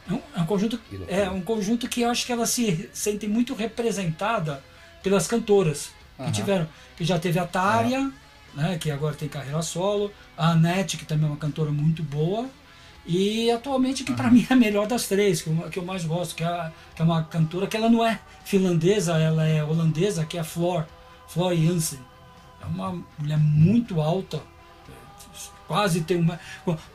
É 0.09 0.13
um, 0.13 0.21
é 0.35 0.41
um 0.41 0.45
conjunto, 0.45 0.79
é 1.07 1.29
um 1.29 1.41
conjunto 1.41 1.87
que 1.87 2.03
acho 2.03 2.25
que 2.25 2.31
ela 2.31 2.45
se 2.45 2.89
sente 2.93 3.27
muito 3.27 3.53
representada 3.53 4.63
pelas 5.03 5.27
cantoras 5.27 5.89
que 6.17 6.23
Aham. 6.23 6.31
tiveram. 6.31 6.67
Que 6.97 7.05
já 7.05 7.17
teve 7.19 7.39
a 7.39 7.45
Tária, 7.45 8.11
né, 8.53 8.77
que 8.77 8.89
agora 8.91 9.15
tem 9.15 9.29
carreira 9.29 9.61
solo, 9.61 10.11
a 10.37 10.51
Anete, 10.51 10.97
que 10.97 11.05
também 11.05 11.25
é 11.25 11.29
uma 11.29 11.37
cantora 11.37 11.71
muito 11.71 12.01
boa, 12.03 12.49
e 13.07 13.49
atualmente 13.51 14.03
que 14.03 14.13
para 14.13 14.29
mim 14.29 14.45
é 14.49 14.53
a 14.53 14.55
melhor 14.55 14.85
das 14.87 15.07
três, 15.07 15.41
que 15.41 15.49
eu, 15.49 15.55
que 15.69 15.79
eu 15.79 15.85
mais 15.85 16.03
gosto, 16.03 16.35
que 16.35 16.43
é, 16.43 16.47
a- 16.47 16.71
que 16.95 17.01
é 17.01 17.05
uma 17.05 17.23
cantora 17.23 17.65
que 17.67 17.77
ela 17.77 17.89
não 17.89 18.05
é 18.05 18.19
finlandesa, 18.43 19.17
ela 19.17 19.45
é 19.45 19.63
holandesa, 19.63 20.25
que 20.25 20.37
é 20.37 20.41
a 20.41 20.43
Flor, 20.43 20.85
Flor 21.27 21.55
Jansen. 21.55 21.99
É 22.61 22.65
uma 22.65 23.01
mulher 23.17 23.37
muito 23.37 24.01
alta, 24.01 24.41
quase 25.67 26.01
tem 26.01 26.17
uma. 26.17 26.39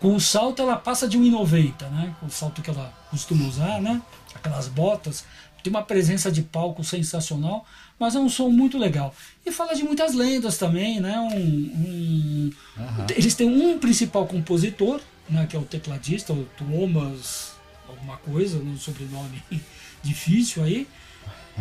Com, 0.01 0.14
o 0.14 0.20
salto 0.20 0.62
ela 0.62 0.77
passa 0.77 1.07
de 1.09 1.18
1,90, 1.18 1.88
né? 1.90 2.14
Com 2.20 2.27
o 2.27 2.31
salto 2.31 2.62
que 2.62 2.70
ela 2.70 2.92
costuma 3.11 3.46
usar, 3.46 3.81
né? 3.81 4.01
Aquelas 4.35 4.68
botas. 4.68 5.25
Tem 5.62 5.70
uma 5.72 5.83
presença 5.83 6.31
de 6.33 6.42
palco 6.42 6.83
sensacional, 6.83 7.64
mas 7.98 8.16
é 8.16 8.18
um 8.18 8.29
som 8.29 8.48
muito 8.48 8.77
legal. 8.77 9.14
E 9.46 9.53
fala 9.53 9.75
de 9.75 9.85
muitas 9.85 10.12
lendas 10.12 10.59
também, 10.59 10.98
né? 11.01 11.16
Um, 11.20 11.37
um- 11.37 12.53
Aham. 12.77 13.07
Eles 13.11 13.35
têm 13.37 13.46
um 13.48 13.79
principal 13.79 14.27
compositor, 14.27 15.01
né? 15.33 15.47
Que 15.47 15.57
é 15.57 15.59
o 15.59 15.64
tecladista, 15.64 16.33
o 16.33 16.45
Thomas, 16.57 17.55
alguma 17.88 18.16
coisa, 18.18 18.59
um 18.59 18.77
sobrenome 18.77 19.42
difícil 20.03 20.62
aí. 20.62 20.87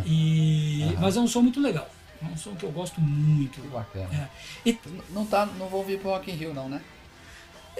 E, 0.06 0.96
Mas 1.00 1.18
é 1.18 1.20
um 1.20 1.28
som 1.28 1.42
muito 1.42 1.60
legal. 1.60 1.90
É 2.22 2.26
um 2.26 2.38
som 2.38 2.56
que 2.56 2.64
eu 2.66 2.72
gosto 2.72 3.02
muito. 3.02 3.60
Que 3.62 3.68
bacana. 3.68 4.30
É. 4.66 4.70
E 4.70 4.78
Não, 5.10 5.26
tá, 5.26 5.46
não 5.58 5.68
vou 5.68 5.84
vir 5.84 6.00
pro 6.00 6.12
Rock 6.12 6.32
in 6.32 6.36
Rio, 6.36 6.54
não, 6.54 6.70
né? 6.70 6.82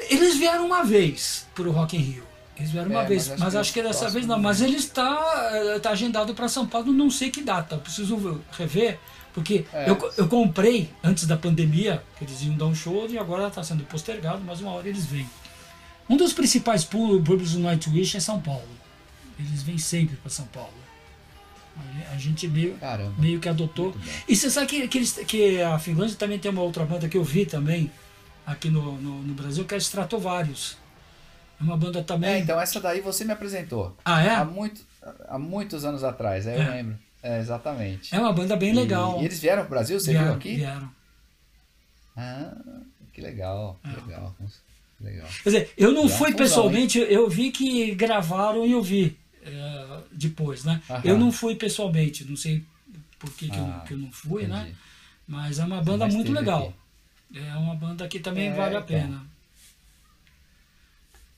Eles 0.10 0.38
vieram 0.38 0.66
uma 0.66 0.84
vez 0.84 1.48
pro 1.54 1.72
Rock 1.72 1.96
in 1.96 2.00
Rio. 2.02 2.24
Eles 2.58 2.72
vieram 2.72 2.90
uma 2.92 3.04
É, 3.04 3.06
vez, 3.06 3.28
mas 3.30 3.40
mas 3.40 3.48
acho 3.50 3.58
acho, 3.60 3.74
que 3.74 3.80
que 3.82 3.88
dessa 3.88 4.00
próximo 4.00 4.14
vez 4.20 4.28
não. 4.28 4.36
não. 4.36 4.44
Mas 4.44 4.62
ele 4.62 4.76
está, 4.76 5.50
eh, 5.54 5.80
tá 5.80 5.92
agendado 5.92 6.34
para 6.36 6.48
São 6.50 6.68
Paulo, 6.68 6.92
não 6.92 7.10
sei 7.10 7.32
que 7.32 7.42
data. 7.42 7.76
Eu 7.76 7.80
preciso 7.80 8.42
rever, 8.52 9.00
porque 9.34 9.66
É. 9.74 9.90
eu, 9.90 10.14
eu 10.18 10.28
comprei 10.28 10.90
antes 11.04 11.26
da 11.26 11.38
pandemia, 11.38 12.04
que 12.18 12.24
eles 12.26 12.42
iam 12.44 12.56
dar 12.56 12.66
um 12.66 12.76
show 12.76 13.08
e 13.10 13.18
agora 13.18 13.48
está 13.48 13.64
sendo 13.64 13.84
postergado, 13.86 14.42
mas 14.46 14.60
uma 14.60 14.72
hora 14.72 14.88
eles 14.88 15.06
vêm. 15.06 15.28
Um 16.12 16.18
dos 16.18 16.34
principais 16.34 16.84
públicos 16.84 17.54
do 17.54 17.60
Nightwish 17.60 18.18
é 18.18 18.20
São 18.20 18.42
Paulo. 18.42 18.68
Eles 19.40 19.64
vêm 19.64 19.78
sempre 19.78 20.16
para 20.18 20.30
São 20.30 20.46
Paulo. 20.48 20.74
A 22.12 22.18
gente 22.18 22.48
meio, 22.50 22.76
Caramba. 22.78 23.14
meio 23.18 23.40
que 23.40 23.48
adotou. 23.48 23.96
E 24.28 24.36
você 24.36 24.50
sabe 24.50 24.68
que, 24.68 24.88
que, 24.90 24.98
eles- 24.98 25.14
que 25.26 25.62
a 25.62 25.80
Finlândia 25.80 26.16
também 26.18 26.38
tem 26.38 26.52
uma 26.52 26.62
outra 26.62 26.84
banda 26.86 27.08
que 27.08 27.18
eu 27.18 27.24
vi 27.24 27.46
também 27.46 27.90
aqui 28.46 28.70
no, 28.70 28.98
no, 29.02 29.22
no 29.24 29.34
Brasil, 29.34 29.64
que 29.64 29.74
é 29.74 29.78
Stratovarius. 29.78 30.78
É 31.60 31.64
uma 31.64 31.78
banda 31.78 32.04
também. 32.04 32.30
É, 32.32 32.40
então 32.40 32.60
essa 32.60 32.80
daí 32.82 33.00
você 33.00 33.24
me 33.24 33.32
apresentou. 33.32 33.96
Ah, 34.04 34.18
Há, 34.18 34.42
é? 34.42 34.44
muito, 34.44 34.82
há 35.30 35.40
muitos 35.40 35.86
anos 35.86 36.04
atrás, 36.04 36.46
aí 36.46 36.56
eu 36.58 36.62
É. 36.62 36.70
lembro. 36.70 37.00
É, 37.24 37.40
exatamente. 37.40 38.14
É 38.14 38.20
uma 38.20 38.34
banda 38.34 38.56
bem 38.58 38.72
E- 38.72 38.76
legal. 38.76 39.22
E, 39.22 39.26
eles 39.26 39.40
vieram 39.40 39.62
pro 39.62 39.70
Brasil, 39.72 39.98
você 40.00 40.12
vieram, 40.12 40.28
viu 40.28 40.36
aqui? 40.36 40.56
vieram. 40.58 40.92
Ah, 42.18 42.52
que 43.14 43.22
legal, 43.22 43.80
É. 43.86 43.90
que 43.94 44.02
legal. 44.02 44.36
Legal. 45.02 45.28
Quer 45.44 45.50
dizer, 45.50 45.74
eu 45.78 45.92
não 45.92 46.08
fui 46.08 46.34
pessoalmente, 46.34 47.00
eu 47.00 47.28
vi 47.30 47.52
que 47.52 47.96
gravaram 47.96 48.66
e 48.66 48.72
eu 48.72 48.82
vi 48.84 49.18
é, 49.44 50.00
depois, 50.12 50.64
né? 50.64 50.82
Aham. 50.90 51.02
Eu 51.04 51.18
não 51.18 51.32
fui 51.32 51.56
pessoalmente, 51.56 52.24
não 52.26 52.36
sei 52.38 52.64
por 53.18 53.32
que, 53.34 53.50
que, 53.50 53.56
Ah, 53.58 53.80
eu, 53.82 53.88
que 53.88 53.94
eu 53.94 53.98
não 53.98 54.12
fui, 54.12 54.46
né? 54.48 54.62
entendi. 54.62 54.76
Mas 55.28 55.60
é 55.60 55.64
uma 55.66 55.82
banda 55.82 56.08
muito 56.08 56.32
legal. 56.32 56.74
aqui. 57.32 57.40
É 57.40 57.56
uma 57.56 57.74
banda 57.76 58.08
que 58.08 58.20
também 58.20 58.50
É, 58.50 58.54
vale 58.54 58.76
a 58.76 58.80
então. 58.80 58.88
pena. 59.00 59.26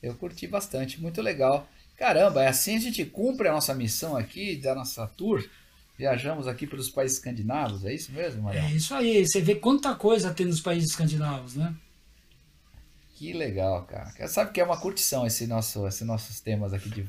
Eu 0.02 0.16
curti 0.16 0.48
bastante, 0.48 1.00
muito 1.00 1.22
legal. 1.22 1.70
Caramba, 1.98 2.44
é 2.44 2.48
assim 2.48 2.76
a 2.76 2.80
gente 2.80 3.06
cumpre 3.06 3.48
a 3.48 3.54
nossa 3.54 3.74
missão 3.74 4.18
aqui, 4.18 4.56
da 4.58 4.76
nossa 4.76 5.08
tour. 5.08 5.48
Viajamos 5.98 6.48
aqui 6.48 6.66
pelos 6.66 6.90
países 6.90 7.18
escandinavos, 7.18 7.86
é 7.86 7.94
isso 7.94 8.12
mesmo, 8.12 8.42
Marião? 8.44 8.66
É 8.66 8.72
isso 8.72 8.94
aí, 8.96 9.26
você 9.26 9.40
vê 9.40 9.56
quanta 9.56 9.94
coisa 9.96 10.34
tem 10.34 10.46
nos 10.48 10.60
países 10.60 10.90
escandinavos, 10.90 11.56
né? 11.56 11.74
Que 13.24 13.32
legal, 13.32 13.84
cara. 13.86 14.28
Sabe 14.28 14.52
que 14.52 14.60
é 14.60 14.64
uma 14.66 14.76
curtição 14.76 15.26
esse 15.26 15.48
nosso, 15.48 15.88
esses 15.88 16.06
nossos 16.06 16.42
temas 16.42 16.74
aqui 16.74 16.90
de, 16.90 17.08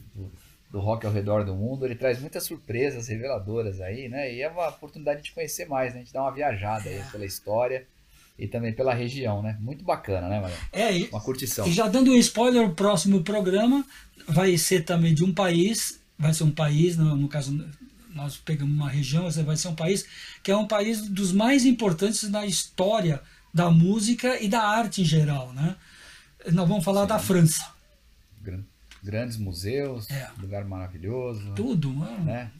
do, 0.70 0.78
rock 0.78 1.04
ao 1.04 1.12
redor 1.12 1.44
do 1.44 1.56
mundo. 1.56 1.84
Ele 1.84 1.96
traz 1.96 2.20
muitas 2.20 2.44
surpresas 2.44 3.08
reveladoras 3.08 3.80
aí, 3.80 4.08
né? 4.08 4.32
E 4.32 4.40
é 4.40 4.48
uma 4.48 4.68
oportunidade 4.68 5.22
de 5.22 5.32
conhecer 5.32 5.66
mais, 5.66 5.92
né? 5.92 5.98
A 5.98 6.02
gente 6.04 6.12
dá 6.12 6.22
uma 6.22 6.30
viajada 6.30 6.88
aí 6.88 7.02
pela 7.10 7.26
história 7.26 7.84
e 8.38 8.46
também 8.46 8.72
pela 8.72 8.94
região, 8.94 9.42
né? 9.42 9.58
Muito 9.60 9.84
bacana, 9.84 10.28
né, 10.28 10.40
Marião? 10.40 10.58
É, 10.72 10.96
e, 10.96 11.08
Uma 11.08 11.20
curtição. 11.20 11.66
e 11.66 11.72
já 11.72 11.88
dando 11.88 12.12
um 12.12 12.16
spoiler, 12.16 12.62
o 12.62 12.74
próximo 12.76 13.24
programa 13.24 13.84
vai 14.28 14.56
ser 14.56 14.84
também 14.84 15.12
de 15.12 15.24
um 15.24 15.34
país, 15.34 16.00
vai 16.16 16.32
ser 16.32 16.44
um 16.44 16.52
país, 16.52 16.96
no, 16.96 17.16
no 17.16 17.28
caso 17.28 17.52
nós 18.14 18.36
pegamos 18.36 18.72
uma 18.72 18.88
região, 18.88 19.28
vai 19.28 19.56
ser 19.56 19.66
um 19.66 19.74
país 19.74 20.06
que 20.44 20.52
é 20.52 20.56
um 20.56 20.68
país 20.68 21.08
dos 21.08 21.32
mais 21.32 21.64
importantes 21.64 22.30
na 22.30 22.46
história 22.46 23.20
da 23.52 23.68
música 23.68 24.40
e 24.40 24.48
da 24.48 24.62
arte 24.62 25.02
em 25.02 25.04
geral, 25.04 25.52
né? 25.52 25.74
Nós 26.52 26.68
vamos 26.68 26.84
falar 26.84 27.04
da 27.06 27.18
França. 27.18 27.66
Gran- 28.42 28.62
Grandes 29.02 29.36
museus, 29.36 30.10
É. 30.10 30.28
lugar 30.40 30.64
maravilhoso, 30.64 31.52
Tudo, 31.54 31.92
né? 31.92 32.18
né? 32.24 32.50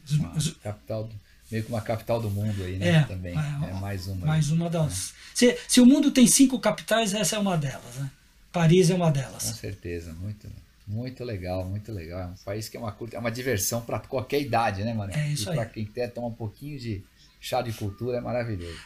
Capital, 0.63 1.05
do- 1.05 1.15
meio 1.51 1.63
que 1.63 1.69
uma 1.69 1.81
capital 1.81 2.21
do 2.21 2.29
mundo 2.29 2.63
aí, 2.63 2.77
né? 2.77 2.87
É, 2.97 3.03
também. 3.03 3.33
é, 3.37 3.69
É, 3.69 3.73
mais 3.79 4.07
uma. 4.07 4.25
Mais 4.25 4.49
uma 4.51 4.69
das. 4.69 5.13
Se, 5.33 5.57
se 5.67 5.81
o 5.81 5.85
mundo 5.85 6.11
tem 6.11 6.27
cinco 6.27 6.59
capitais, 6.59 7.13
essa 7.13 7.35
é 7.35 7.39
uma 7.39 7.57
delas, 7.57 7.95
né? 7.95 8.09
Paris 8.51 8.89
é 8.89 8.95
uma 8.95 9.07
Com 9.07 9.11
delas. 9.13 9.43
certeza, 9.43 10.13
muito, 10.13 10.47
muito 10.87 11.23
legal, 11.23 11.65
muito 11.65 11.91
legal. 11.91 12.21
É 12.21 12.25
um 12.27 12.35
país 12.45 12.69
que 12.69 12.77
é 12.77 12.79
uma, 12.79 12.91
curta- 12.91 13.17
é 13.17 13.19
uma 13.19 13.31
diversão 13.31 13.81
para 13.81 13.99
qualquer 13.99 14.39
idade, 14.41 14.83
né, 14.83 14.93
Marião? 14.93 15.19
É 15.19 15.27
isso 15.29 15.49
e 15.49 15.53
para 15.53 15.63
aí. 15.63 15.69
quem 15.69 15.85
quer 15.85 16.07
tomar 16.11 16.27
um 16.27 16.33
pouquinho 16.33 16.79
de 16.79 17.03
chá 17.41 17.61
de 17.61 17.73
cultura, 17.73 18.17
é 18.17 18.21
maravilhoso. 18.21 18.79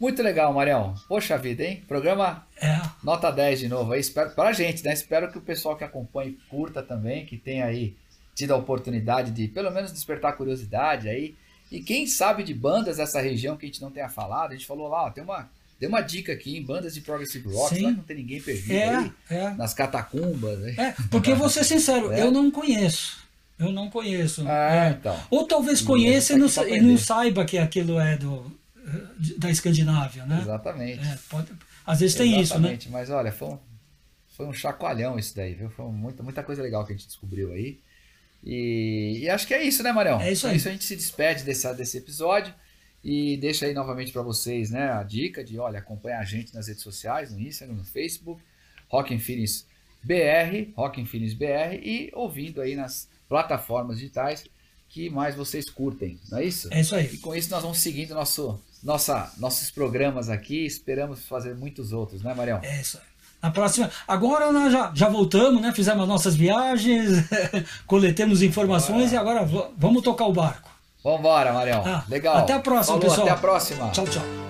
Muito 0.00 0.22
legal, 0.22 0.52
Marião. 0.54 0.94
Poxa 1.06 1.36
vida, 1.36 1.62
hein? 1.62 1.84
Programa 1.86 2.46
É, 2.60 2.80
nota 3.04 3.30
10 3.30 3.60
de 3.60 3.68
novo 3.68 3.92
aí. 3.92 4.00
Espero, 4.00 4.30
pra 4.30 4.50
gente, 4.52 4.82
né? 4.82 4.94
Espero 4.94 5.30
que 5.30 5.36
o 5.36 5.42
pessoal 5.42 5.76
que 5.76 5.84
acompanhe 5.84 6.38
curta 6.48 6.82
também, 6.82 7.26
que 7.26 7.36
tenha 7.36 7.66
aí 7.66 7.94
tido 8.34 8.52
a 8.54 8.56
oportunidade 8.56 9.30
de 9.30 9.46
pelo 9.48 9.70
menos 9.70 9.92
despertar 9.92 10.36
curiosidade 10.36 11.08
aí. 11.08 11.34
E 11.70 11.80
quem 11.80 12.06
sabe 12.06 12.42
de 12.42 12.54
bandas 12.54 12.96
dessa 12.96 13.20
região 13.20 13.56
que 13.56 13.66
a 13.66 13.68
gente 13.68 13.82
não 13.82 13.90
tenha 13.90 14.08
falado, 14.08 14.52
a 14.52 14.54
gente 14.54 14.66
falou 14.66 14.88
lá, 14.88 15.04
ó, 15.04 15.10
tem 15.10 15.22
uma, 15.22 15.48
tem 15.78 15.88
uma 15.88 16.00
dica 16.00 16.32
aqui 16.32 16.56
em 16.56 16.62
bandas 16.64 16.94
de 16.94 17.02
progressive 17.02 17.46
rock, 17.52 17.68
Sim. 17.68 17.74
será 17.76 17.90
que 17.90 17.96
não 17.98 18.04
tem 18.04 18.16
ninguém 18.16 18.40
perdido 18.40 18.72
é, 18.72 18.96
aí? 18.96 19.12
é. 19.30 19.50
Nas 19.50 19.74
catacumbas, 19.74 20.58
né? 20.60 20.74
É, 20.78 20.94
porque 21.10 21.34
vou 21.34 21.48
ser 21.50 21.62
sincero, 21.64 22.10
É. 22.12 22.22
eu 22.22 22.30
não 22.30 22.50
conheço. 22.50 23.18
Eu 23.58 23.70
não 23.70 23.90
conheço. 23.90 24.44
Ah, 24.48 24.86
É. 24.86 24.90
então. 24.90 25.16
Ou 25.30 25.46
talvez 25.46 25.82
conheça 25.82 26.32
e 26.32 26.36
não, 26.36 26.48
tá 26.48 26.66
e 26.66 26.80
não 26.80 26.96
saiba 26.96 27.44
que 27.44 27.58
aquilo 27.58 28.00
é 28.00 28.16
do, 28.16 28.50
da 29.38 29.50
Escandinávia, 29.50 30.24
né? 30.26 30.40
Exatamente. 30.40 31.06
É, 31.06 31.18
pode, 31.28 31.52
às 31.86 32.00
vezes 32.00 32.16
tem 32.16 32.40
isso, 32.40 32.54
né? 32.54 32.68
Exatamente. 32.68 32.88
Mas 32.90 33.10
olha, 33.10 33.32
foi 33.32 33.48
um, 33.48 33.58
foi 34.28 34.46
um 34.46 34.52
chacoalhão 34.52 35.18
isso 35.18 35.34
daí, 35.34 35.54
viu? 35.54 35.70
Foi 35.70 35.86
muita, 35.90 36.22
muita 36.22 36.42
coisa 36.42 36.62
legal 36.62 36.84
que 36.84 36.92
a 36.92 36.96
gente 36.96 37.06
descobriu 37.06 37.52
aí. 37.52 37.80
E, 38.42 39.20
e 39.22 39.28
acho 39.28 39.46
que 39.46 39.54
é 39.54 39.62
isso, 39.62 39.82
né, 39.82 39.92
Marião? 39.92 40.20
É 40.20 40.32
isso 40.32 40.42
Com 40.42 40.48
aí. 40.48 40.56
isso 40.56 40.68
a 40.68 40.72
gente 40.72 40.84
se 40.84 40.96
despede 40.96 41.44
desse, 41.44 41.72
desse 41.74 41.98
episódio 41.98 42.54
e 43.02 43.36
deixa 43.36 43.66
aí 43.66 43.74
novamente 43.74 44.12
para 44.12 44.22
vocês, 44.22 44.70
né, 44.70 44.90
a 44.92 45.02
dica 45.02 45.42
de, 45.42 45.58
olha, 45.58 45.78
acompanha 45.78 46.18
a 46.18 46.24
gente 46.24 46.54
nas 46.54 46.68
redes 46.68 46.82
sociais, 46.82 47.32
no 47.32 47.40
Instagram, 47.40 47.76
no 47.76 47.84
Facebook, 47.84 48.42
Rock 48.88 49.18
Feelings 49.18 49.66
BR, 50.02 50.72
Rock 50.74 51.04
Feelings 51.06 51.34
BR 51.34 51.80
e 51.82 52.10
ouvindo 52.14 52.60
aí 52.60 52.74
nas 52.74 53.08
plataformas 53.28 53.98
digitais 53.98 54.44
que 54.88 55.08
mais 55.08 55.36
vocês 55.36 55.70
curtem, 55.70 56.18
não 56.30 56.38
é 56.38 56.44
isso? 56.44 56.68
É 56.72 56.80
isso 56.80 56.94
aí. 56.94 57.06
E 57.14 57.18
com 57.18 57.34
isso 57.34 57.48
nós 57.50 57.62
vamos 57.62 57.78
seguindo 57.78 58.12
nosso, 58.12 58.60
nossa, 58.82 59.30
nossos 59.38 59.70
programas 59.70 60.28
aqui, 60.28 60.64
esperamos 60.64 61.26
fazer 61.26 61.54
muitos 61.54 61.92
outros, 61.92 62.22
né, 62.22 62.34
Marião? 62.34 62.60
É 62.62 62.80
isso 62.80 62.98
aí. 62.98 63.10
Na 63.42 63.50
próxima. 63.50 63.90
Agora 64.06 64.52
nós 64.52 64.70
já, 64.72 64.92
já 64.94 65.08
voltamos, 65.08 65.62
né? 65.62 65.72
Fizemos 65.72 66.02
as 66.02 66.08
nossas 66.08 66.36
viagens, 66.36 67.24
coletemos 67.86 68.42
informações 68.42 69.12
e 69.12 69.16
agora 69.16 69.48
vamos 69.76 70.02
tocar 70.02 70.26
o 70.26 70.32
barco. 70.32 70.70
Vambora, 71.02 71.52
Marião. 71.52 71.82
Ah, 71.86 72.04
Legal. 72.08 72.36
até 72.36 72.52
a 72.52 72.60
próxima, 72.60 72.98
Falou, 72.98 73.00
pessoal. 73.00 73.26
Até 73.26 73.30
a 73.30 73.38
próxima. 73.40 73.90
Tchau, 73.90 74.06
tchau. 74.06 74.49